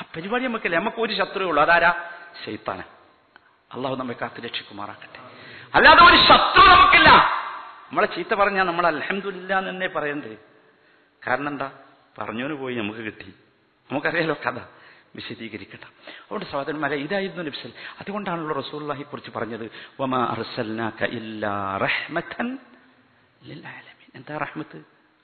ആ 0.00 0.04
പരിപാടി 0.16 0.44
നമുക്കില്ല. 0.44 0.76
നമുക്ക് 0.76 0.96
ഒരു 0.96 1.14
ശത്രുവേ 1.14 1.44
ഉള്ളൂ. 1.44 1.62
അതാരാ? 1.62 2.10
ശൈത്താന. 2.44 2.82
അള്ളാഹു 3.74 3.96
നമ്മെ 3.96 4.14
കാത്തു 4.14 4.40
രക്ഷിക്കുമാറാക്കട്ടെ. 4.40 5.30
അല്ലാതെ 5.74 6.02
ഒരു 6.02 6.16
ശത്രു 6.16 6.74
നമുക്കില്ല. 6.74 7.08
നമ്മളെ 7.88 8.06
ചീത്ത 8.06 8.34
പറഞ്ഞാൽ 8.34 8.64
നമ്മൾ 8.64 8.86
അലഹമില്ല 8.86 9.68
എന്നെ 9.68 9.88
പറയണ്ടേ. 9.88 10.36
കാരണം 11.26 11.48
എന്താ? 11.48 11.72
പറഞ്ഞോന് 12.18 12.52
പോയി 12.52 12.74
നമുക്ക് 12.74 13.00
കിട്ടി. 13.00 13.34
നമുക്കറിയാലോ 13.90 14.36
കഥ. 14.46 14.60
വിശദീകരിക്കട്ടെ. 15.14 15.84
അതുകൊണ്ട് 15.84 16.46
സഹോദരന്മാരെ 16.46 16.96
ഇതായിരുന്നു 16.96 17.42
നബ്സൽ 17.42 17.72
അതുകൊണ്ടാണല്ലോ 18.00 18.56
റസൂല്ലാഹി 18.56 19.02
കുറിച്ച് 19.02 19.30
പറഞ്ഞത്. 19.30 19.64
എന്താ 24.14 24.38
റഹ്മത്ത്? 24.38 24.82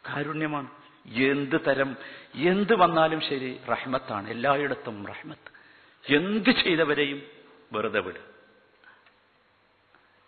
കാരുണ്യമാണ്. 0.08 0.66
എന്ത് 1.06 1.60
തരം 1.66 1.96
എന്ത് 2.34 2.74
വന്നാലും 2.74 3.20
ശരി 3.20 3.60
റഹ്മത്താണ്. 3.70 4.30
എല്ലായിടത്തും 4.30 5.06
റഹ്മത്ത്. 5.06 5.52
എന്ത് 6.12 6.50
ചെയ്തവരെയും 6.50 7.22
വെറുതെ 7.72 8.00
വിടും. 8.00 8.31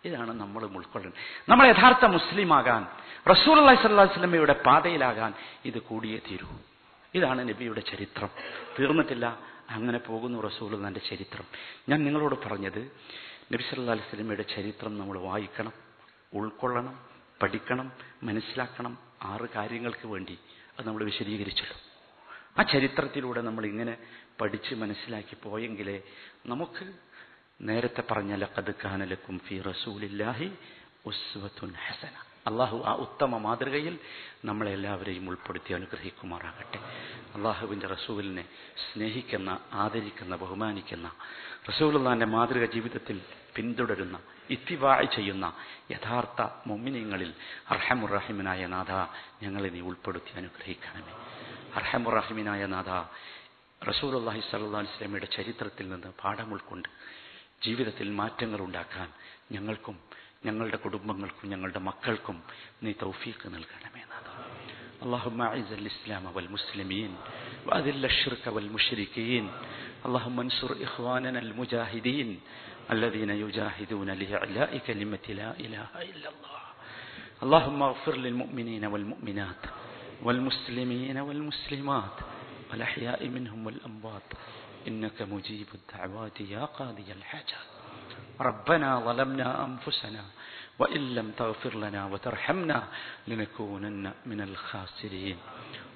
ഇതാണ് 0.05 0.33
നമ്മൾ 0.33 0.63
ഉൾക്കൊള്ളുന്നത് 0.65 1.19
നമ്മൾ 1.49 1.67
യഥാർത്ഥ 1.67 2.05
മുസ്ലിമാകാൻ 2.05 2.87
റസൂൽ 3.29 3.59
അള്ളഹി 3.59 3.81
സ്വല്ലാ 3.81 4.03
വസ്ലമയുടെ 4.03 4.53
പാതയിലാകാൻ 4.65 5.33
ഇത് 5.65 5.79
കൂടിയേ 5.79 6.19
തീരൂ. 6.31 6.47
ഇതാണ് 7.15 7.49
നബിയുടെ 7.49 7.81
ചരിത്രം. 7.81 8.29
തീർന്നിട്ടില്ല 8.79 9.39
അങ്ങനെ 9.69 9.97
പോകുന്നു 9.97 10.39
റസൂൽ 10.39 10.75
എന്നെ 10.75 10.99
ചരിത്രം. 10.99 11.45
ഞാൻ 11.89 12.03
നിങ്ങളോട് 12.03 12.35
പറഞ്ഞത് 12.45 12.91
നബി 13.53 13.63
സല്ലാ 13.69 13.93
അലൈഹി 13.93 14.09
സ്വലമയുടെ 14.09 14.43
ചരിത്രം 14.43 14.97
നമ്മൾ 14.97 15.19
വായിക്കണം 15.19 15.73
ഉൾക്കൊള്ളണം 16.33 16.99
പഠിക്കണം 17.43 17.91
മനസ്സിലാക്കണം 18.23 18.97
ആറ് 19.23 19.49
കാര്യങ്ങൾക്ക് 19.55 20.07
വേണ്ടി. 20.07 20.39
അത് 20.79 20.87
നമ്മൾ 20.87 21.03
വിശദീകരിച്ചല്ലോ. 21.03 21.77
ആ 22.59 22.63
ചരിത്രത്തിലൂടെ 22.63 23.41
നമ്മൾ 23.41 23.65
ഇങ്ങനെ 23.65 23.97
പഠിച്ച് 24.41 24.75
മനസ്സിലാക്കി 24.75 25.35
പോയെങ്കിലേ 25.43 26.01
നമുക്ക് 26.45 27.14
നേരത്തെ 27.59 28.03
പറഞ്ഞ 28.11 28.35
ലഖദ് 28.35 28.73
കാനലക്കും 28.85 29.39
ഫി 29.39 29.61
റസൂലില്ലാഹി 29.61 30.51
ഉസ്വത്തുൻ 31.05 31.73
ഹസന. 31.85 32.15
അള്ളാഹു 32.47 32.77
ആ 32.85 32.93
ഉത്തമ 32.95 33.37
മാതൃകയിൽ 33.37 33.99
നമ്മളെല്ലാവരെയും 34.45 35.29
ഉൾപ്പെടുത്തി 35.29 35.73
അനുഗ്രഹിക്കുമാറാകട്ടെ. 35.73 36.79
അള്ളാഹുവിന്റെ 37.35 37.87
റസൂലിനെ 37.87 38.45
സ്നേഹിക്കുന്ന 38.85 39.59
ആദരിക്കുന്ന 39.73 40.35
ബഹുമാനിക്കുന്ന 40.35 41.11
റസൂലുള്ളാന്റെ 41.69 42.25
മാതൃക 42.25 42.65
ജീവിതത്തിൽ 42.65 43.21
പിന്തുടരുന്ന 43.55 44.19
ഇത്തിവാഴ് 44.49 45.07
ചെയ്യുന്ന 45.15 45.45
യഥാർത്ഥ 45.91 46.41
മൊമ്മിനിങ്ങളിൽ 46.67 47.33
അർഹമുറഹിമിനായ 47.69 48.67
നാഥ 48.67 48.91
ഞങ്ങളെ 49.43 49.69
നീ 49.69 49.79
ഉൾപ്പെടുത്തി 49.79 50.33
അനുഗ്രഹിക്കണമേ. 50.37 51.13
അർഹമുറഹിമിനായ 51.75 52.65
നാഥ 52.65 52.91
റസൂലുള്ളാഹി 53.81 54.39
സല്ലല്ലാഹു 54.39 54.83
അലൈഹി 54.83 54.93
വസല്ലമയുടെ 54.93 55.25
ചരിത്രത്തിൽ 55.25 55.89
നിന്ന് 55.89 56.07
പാഠം 56.07 56.53
ഉൾക്കൊണ്ട് 56.53 56.89
ജീവിതത്തിൽ 57.64 58.08
മാറ്റങ്ങൾ 58.20 58.60
ഉണ്ടാക്കാൻ 58.66 59.08
ഞങ്ങൾക്കും 59.54 59.96
ഞങ്ങളുടെ 60.46 60.78
കുടുംബങ്ങൾക്കും 60.84 61.46
ഞങ്ങളുടെ 61.52 61.80
മക്കൾക്കും 61.88 62.36
നീ 62.84 62.92
തൗഫീഖ് 63.04 63.46
നൽകണമേ 63.56 64.02
നാഥ 64.12 64.28
اللهم 65.04 65.38
أعز 65.42 65.70
الإسلام 65.80 66.24
والمسلمين 66.34 67.10
وأذل 67.66 68.02
الشرك 68.12 68.44
والمشركين 68.54 69.44
اللهم 70.06 70.36
انصر 70.40 70.70
إخواننا 70.86 71.38
المجاهدين 71.46 72.28
الذين 72.90 73.30
يجاهدون 73.44 74.08
لإعلاء 74.20 74.70
كلمة 74.88 75.26
لا 75.40 75.50
إله 75.64 75.86
إلا 76.10 76.28
الله 76.34 76.60
اللهم 77.44 77.80
اغفر 77.90 78.14
للمؤمنين 78.24 78.84
والمؤمنات 78.92 79.62
والمسلمين 80.22 81.16
والمسلمات 81.18 82.16
والأحياء 82.70 83.20
منهم 83.28 83.60
والأموات 83.66 84.28
إنك 84.87 85.21
مجيب 85.21 85.67
الدعوات 85.73 86.41
يا 86.41 86.65
قاضي 86.65 87.11
الحاجات. 87.11 87.69
ربنا 88.41 88.99
ظلمنا 88.99 89.65
أنفسنا 89.65 90.23
وإن 90.79 91.15
لم 91.15 91.31
تغفر 91.31 91.73
لنا 91.75 92.05
وترحمنا 92.05 92.83
لنكونن 93.27 94.11
من 94.25 94.41
الخاسرين. 94.41 95.37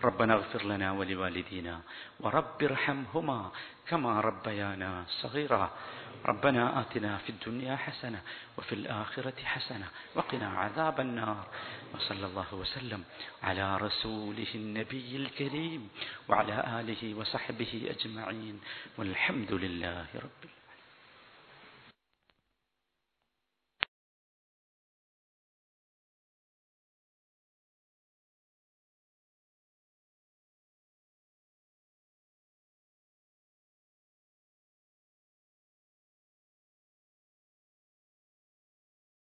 ربنا 0.03 0.33
اغفر 0.33 0.63
لنا 0.63 0.91
ولوالدينا 0.91 1.75
ورب 2.19 2.63
ارحمهما 2.63 3.51
كما 3.87 4.21
ربيانا 4.21 5.03
صغيرا. 5.21 5.71
ربنا 6.25 6.81
آتنا 6.81 7.17
في 7.17 7.29
الدنيا 7.29 7.75
حسنة 7.75 8.21
وفي 8.57 8.75
الآخرة 8.75 9.33
حسنة 9.43 9.87
وقنا 10.15 10.49
عذاب 10.49 10.99
النار 10.99 11.47
وصلى 11.95 12.25
الله 12.25 12.53
وسلم 12.53 13.03
على 13.43 13.77
رسوله 13.77 14.47
النبي 14.55 15.15
الكريم 15.15 15.89
وعلى 16.29 16.79
آله 16.79 17.15
وصحبه 17.15 17.95
أجمعين 17.99 18.59
والحمد 18.97 19.51
لله 19.53 20.05
رب 20.15 20.39
العالمين 20.43 20.58